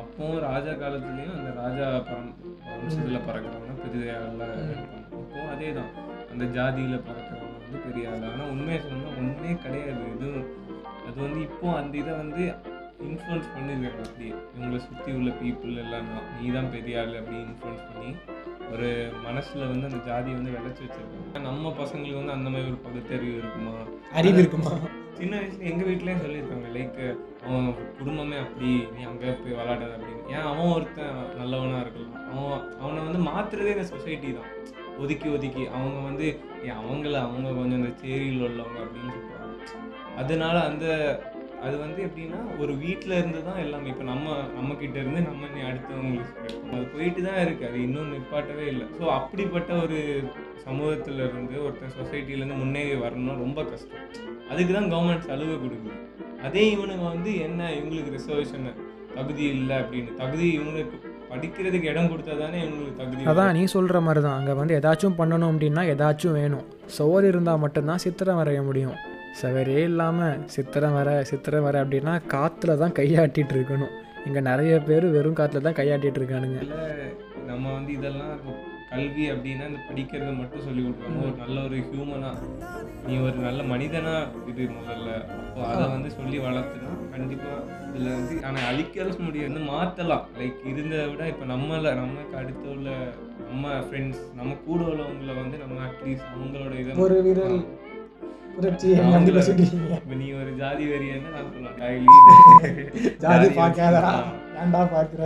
அப்பவும் 0.00 0.40
ராஜா 0.48 0.72
காலத்துலயும் 0.82 1.36
அந்த 1.38 1.50
ராஜா 1.60 1.86
பரம் 2.08 2.32
வம்சத்துல 2.70 3.18
பறக்கிறவங்க 3.26 3.74
பெரிய 3.84 4.12
ஆளா 4.18 4.46
இருப்பாங்க. 4.72 5.04
இப்போவும் 5.22 5.50
அதே 5.54 5.68
தான் 5.78 5.90
அந்த 6.32 6.44
ஜாதியில 6.56 6.96
பறக்கிறவங்க 7.08 7.56
வந்து 7.64 7.80
பெரிய 7.86 8.10
ஆள். 8.12 8.24
ஆனா 8.32 8.44
உண்மையை 8.54 8.78
சொன்னா 8.88 9.10
ஒண்ணுமே 9.20 9.52
கிடையாது. 9.64 10.04
எதுவும் 10.14 10.46
அது 11.08 11.16
வந்து 11.26 11.40
இப்போ 11.48 11.68
அந்த 11.80 11.94
இதை 12.02 12.12
வந்து 12.22 12.42
இன்ஃப்ளூயன்ஸ் 13.08 13.52
பண்ணிருக்காங்க 13.54 14.02
அப்படியே. 14.08 14.34
இவங்களை 14.54 14.80
சுற்றி 14.88 15.10
உள்ள 15.18 15.30
பீப்புள் 15.40 15.80
எல்லாம் 15.84 16.08
நீ 16.38 16.46
தான் 16.56 16.72
பெரிய 16.76 17.00
ஆள் 17.02 17.18
அப்படி 17.20 17.38
இன்ஃப்ளூயன்ஸ் 17.46 17.86
பண்ணி 17.90 18.10
ஒரு 18.72 18.88
மனசுல 19.26 19.66
வந்து 19.72 19.88
அந்த 19.90 20.00
ஜாதியை 20.10 20.36
வந்து 20.38 20.54
விளைச்சி 20.56 20.82
வச்சிருக்காங்க. 20.84 21.42
நம்ம 21.48 21.72
பசங்களுக்கு 21.80 22.20
வந்து 22.22 22.36
அந்த 22.38 22.48
மாதிரி 22.54 22.70
ஒரு 22.72 22.80
பகுத்தறிவு 22.86 23.36
இருக்குமா? 23.42 23.74
அறிவு 24.20 24.38
இருக்குமா? 24.44 24.74
சின்ன 25.18 25.34
வயசுல 25.40 25.68
எங்கள் 25.70 25.88
வீட்லயும் 25.88 26.22
சொல்லியிருக்காங்க 26.24 26.68
லைக் 26.76 27.00
அவன் 27.46 27.68
குடும்பமே 27.98 28.36
அப்படி 28.44 28.70
நீ 28.94 29.00
அங்கே 29.10 29.34
போய் 29.40 29.56
விளாடாத 29.58 29.92
அப்படின்னு. 29.96 30.24
ஏன் 30.34 30.48
அவன் 30.50 30.72
ஒருத்தன் 30.76 31.20
நல்லவனாக 31.40 31.82
இருக்கலாம். 31.84 32.16
அவன் 32.30 32.64
அவனை 32.82 33.00
வந்து 33.08 33.20
மாற்றுறதே 33.28 33.74
இந்த 33.76 33.86
சொசைட்டி 33.92 34.30
தான். 34.38 34.50
ஒதுக்கி 35.02 35.28
ஒதுக்கி. 35.36 35.62
அவங்க 35.76 36.00
வந்து 36.08 36.26
ஏன் 36.66 36.80
அவங்கள 36.82 37.14
அவங்க 37.28 37.48
கொஞ்சம் 37.60 37.80
இந்த 37.80 37.92
சேரியில் 38.02 38.46
உள்ளவங்க 38.48 38.80
அப்படின்னு 38.84 39.14
சொல்லுவாங்க 39.16 39.42
அதனால 40.22 40.56
அந்த 40.70 40.86
அது 41.66 41.76
வந்து 41.82 42.00
எப்படின்னா 42.06 42.40
ஒரு 42.62 42.72
வீட்டில் 42.82 43.18
இருந்து 43.18 43.40
தான் 43.46 43.60
எல்லாமே. 43.62 43.90
இப்போ 43.92 44.04
நம்ம 44.10 44.34
நம்மக்கிட்ட 44.56 44.96
இருந்து 45.02 45.20
நம்ம 45.28 45.46
நீ 45.54 45.60
அடுத்தவங்களுக்கு 45.68 46.42
அது 46.72 46.82
போயிட்டு 46.94 47.20
தான் 47.28 47.40
இருக்குது 47.44 47.68
அது 47.68 47.78
இன்னும் 47.86 48.12
நிப்பாட்டவே 48.14 48.66
இல்லை. 48.72 48.86
ஸோ 48.98 49.04
அப்படிப்பட்ட 49.18 49.70
ஒரு 49.84 50.00
சமூகத்துல 50.66 51.24
இருந்து 51.28 51.56
ஒருத்தன் 51.64 51.96
சொசைட்டிலேருந்து 51.98 52.58
முன்னேறி 52.62 52.96
வரணும்னா 53.04 53.34
ரொம்ப 53.44 53.60
கஷ்டம். 53.70 54.02
அதுக்கு 54.50 54.72
தான் 54.78 54.90
கவர்மெண்ட் 54.92 55.28
சலுகை 55.30 55.56
கொடுக்குது. 55.64 55.96
அதே 56.46 56.64
இவனுங்க 56.74 57.06
வந்து 57.14 57.30
என்ன 57.46 57.70
இவங்களுக்கு 57.78 58.14
ரிசர்வேஷன் 58.18 58.68
தகுதி 59.16 59.44
இல்லை 59.56 59.74
அப்படின்னு. 59.82 60.12
தகுதி 60.22 60.46
இவங்களுக்கு 60.58 60.96
படிக்கிறதுக்கு 61.32 61.90
இடம் 61.92 62.10
கொடுத்தா 62.12 62.34
தானே 62.42 62.58
இவங்களுக்கு 62.64 62.98
தகுதி 63.00 63.28
அதான் 63.30 63.54
நீ 63.56 63.62
சொல்கிற 63.74 64.00
மாதிரி 64.06 64.20
தான் 64.26 64.38
அங்கே 64.38 64.54
வந்து 64.60 64.76
எதாச்சும் 64.80 65.18
பண்ணணும் 65.20 65.50
அப்படின்னா 65.52 65.82
எதாச்சும் 65.94 66.36
வேணும். 66.40 66.66
சோறு 66.96 67.26
இருந்தால் 67.32 67.62
மட்டும்தான் 67.64 68.02
சித்திரம் 68.04 68.40
வரைய 68.40 68.60
முடியும். 68.68 68.96
சவரே 69.40 69.80
இல்லாமல் 69.90 70.42
சித்திரம் 70.54 70.96
வர 70.98 71.10
சித்திரம் 71.30 71.66
வர 71.68 71.76
அப்படின்னா 71.84 72.14
காற்றுல 72.34 72.76
தான் 72.82 72.96
கையாட்டிட்டு 72.98 73.54
இருக்கணும். 73.56 73.94
இங்கே 74.26 74.42
நிறைய 74.50 74.74
பேர் 74.88 75.06
வெறும் 75.16 75.38
காற்றுல 75.40 75.64
தான் 75.66 75.78
கையாட்டிட்டு 75.80 76.20
இருக்கானுங்க. 76.20 76.60
நம்ம 77.50 77.64
வந்து 77.78 77.92
இதெல்லாம் 77.98 78.36
கல்வி 78.94 79.24
அப்படின்னா 79.32 79.64
இந்த 79.70 79.80
படிக்கிறத 79.88 80.32
மட்டும் 80.38 80.64
சொல்லி 80.66 80.82
கொடுப்பாங்க. 80.82 81.20
ஒரு 81.24 81.34
நல்ல 81.42 81.56
ஒரு 81.66 81.78
ஹியூமனா 81.86 82.30
நீ 83.06 83.14
ஒரு 83.26 83.38
நல்ல 83.46 83.60
மனிதனா 83.72 84.14
இது 84.50 84.62
முதல்ல. 84.76 85.08
அப்போ 85.38 85.62
அதை 85.70 85.84
வந்து 85.94 86.10
சொல்லி 86.18 86.38
வளர்த்துனா 86.44 86.90
கண்டிப்பா 87.14 87.52
இதுல 87.88 88.08
வந்து 88.18 88.34
ஆனா 88.46 88.60
அழிக்க 88.70 88.96
முடியாது 89.26 89.48
வந்து 89.48 89.64
மாத்தலாம். 89.70 90.24
லைக் 90.38 90.60
இருந்ததை 90.72 91.06
விட 91.12 91.22
இப்போ 91.32 91.46
நம்மள 91.52 91.94
நமக்கு 92.02 92.36
அடுத்து 92.36 92.66
உள்ள 92.74 92.88
நம்ம 93.48 93.72
ஃப்ரெண்ட்ஸ் 93.86 94.22
நம்ம 94.34 94.56
கூட 94.66 94.80
உள்ளவங்களை 94.90 95.34
வந்து 95.40 95.56
நம்ம 95.62 95.80
அட்லீஸ்ட் 95.88 96.30
அவங்களோட 96.34 96.74
இதை 96.82 97.00
ஒரு 97.04 97.18
விரல் 97.26 97.58
நீ 100.14 100.26
ஒரு 100.40 100.50
ஜாதி 100.60 100.84
வெறியன்னு 100.90 101.30
நான் 101.34 101.48
சொல்லுவேன் 101.54 102.04
ஜாதி 103.24 103.48
பார்க்காதடா. 103.56 104.12
ஏன்டா 104.60 104.82
பார்க்குற? 104.92 105.22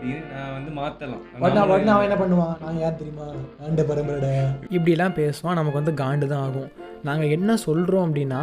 அப்படின்னு 0.00 0.28
நான் 0.34 0.52
வந்து 0.56 0.70
மாத்தலாம். 0.80 1.22
உடனே 1.44 1.62
உடனே 1.72 1.90
அவன் 1.94 2.06
என்ன 2.08 2.16
பண்ணுவான்? 2.20 2.54
நான் 2.64 2.78
யார் 2.82 2.98
தெரியுமா? 3.00 3.26
ஆண்ட 3.64 3.82
பரம்பரடா 3.88 4.30
இப்படிலாம் 4.76 5.16
பேசுவான். 5.18 5.58
நமக்கு 5.58 5.80
வந்து 5.80 5.92
காண்டு 6.02 6.26
தான் 6.32 6.44
ஆகும். 6.46 6.70
நாங்கள் 7.08 7.32
என்ன 7.36 7.56
சொல்கிறோம் 7.64 8.04
அப்படின்னா 8.06 8.40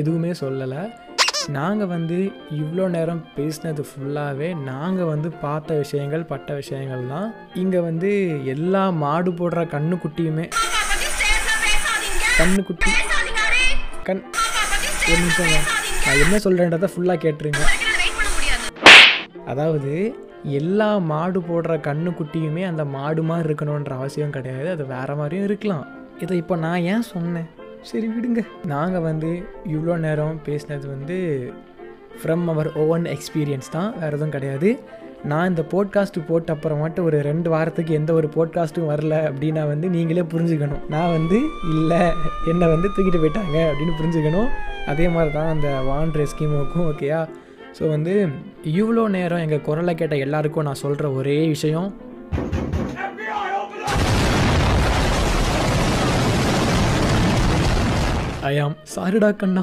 எதுவுமே 0.00 0.30
சொல்லலை. 0.40 0.82
நாங்கள் 1.56 1.90
வந்து 1.94 2.18
இவ்வளோ 2.60 2.84
நேரம் 2.96 3.22
பேசினது 3.36 3.82
ஃபுல்லாகவே 3.88 4.48
நாங்கள் 4.70 5.10
வந்து 5.12 5.28
பார்த்த 5.44 5.78
விஷயங்கள் 5.82 6.28
பட்ட 6.32 6.54
விஷயங்கள் 6.60 7.04
தான். 7.14 7.28
இங்கே 7.62 7.80
வந்து 7.88 8.10
எல்லா 8.54 8.84
மாடு 9.04 9.32
போடுற 9.40 9.64
கண்ணுக்குட்டியுமே. 9.76 10.46
கண்ணுக்குட்டி. 12.40 12.92
கண். 14.10 14.24
ஒரு 15.10 15.20
நிமிஷங்க 15.24 15.56
நான் 16.06 16.22
என்ன 16.26 16.36
சொல்கிறேன்றதை 16.46 16.90
ஃபுல்லாக 16.94 17.24
கேட்டுருங்க. 17.26 17.64
அதாவது 19.52 19.92
எல்லா 20.50 20.98
மாடு 20.98 21.40
போடுற 21.40 21.74
கண்ணுக்குட்டியுமே 21.88 22.66
அந்த 22.66 22.84
மாடு 22.84 23.22
மாதிரி 23.22 23.48
இருக்கணுன்ற 23.48 23.90
அவசியம் 23.90 24.30
கிடையாது. 24.30 24.70
அது 24.70 24.86
வேற 24.86 25.14
மாதிரியும் 25.14 25.44
இருக்கலாம். 25.44 25.86
இதை 26.20 26.36
இப்போ 26.36 26.56
நான் 26.56 26.80
ஏன் 26.80 27.02
சொன்னேன்? 27.02 27.46
சரி 27.82 28.06
விடுங்க. 28.06 28.46
நாங்கள் 28.66 29.00
வந்து 29.00 29.42
இவ்வளோ 29.72 29.96
நேரம் 29.96 30.40
பேசினது 30.44 30.86
வந்து 30.86 31.52
ஃப்ரம் 32.22 32.44
அவர் 32.44 32.72
ஓவன் 32.72 33.04
எக்ஸ்பீரியன்ஸ் 33.04 33.68
தான். 33.70 33.98
வேறு 33.98 34.12
எதுவும் 34.12 34.30
கிடையாது. 34.30 34.78
நான் 35.24 35.48
இந்த 35.48 35.64
போட்காஸ்ட் 35.70 36.26
போட்ட 36.26 36.54
அப்புறமாட்டு 36.54 37.00
ஒரு 37.02 37.22
ரெண்டு 37.22 37.50
வாரத்துக்கு 37.50 37.94
எந்த 37.94 38.12
ஒரு 38.12 38.30
போட்காஸ்ட்டும் 38.34 38.90
வரல 38.90 39.14
அப்படின்னா 39.28 39.66
வந்து 39.66 39.88
நீங்களே 39.88 40.20
புரிஞ்சுக்கணும். 40.20 40.88
நான் 40.88 41.10
வந்து 41.10 41.40
இல்லை. 41.74 42.12
என்னை 42.46 42.68
வந்து 42.68 42.88
தூக்கிட்டு 42.88 43.22
போயிட்டாங்க 43.24 43.56
அப்படின்னு 43.70 43.96
புரிஞ்சுக்கணும். 44.02 44.48
அதே 44.86 45.08
மாதிரி 45.08 45.34
தான் 45.34 45.48
அந்த 45.48 45.80
வான் 45.80 46.10
ரெஸ்கிமோக்கும் 46.10 46.86
ஓகேயா 46.92 47.28
ஸோ 47.78 47.88
வந்து 47.88 48.14
இவ்வளோ 48.72 49.08
நேரம் 49.08 49.38
எங்கள் 49.38 49.60
குரலை 49.60 49.94
கேட்ட 49.94 50.16
எல்லாருக்கும் 50.16 50.64
நான் 50.64 50.82
சொல்கிற 50.84 51.10
ஒரே 51.12 51.46
விஷயம் 51.46 51.88
ஐயாம் 58.42 58.76
சாரிடா 58.94 59.36
கண்ணா. 59.36 59.62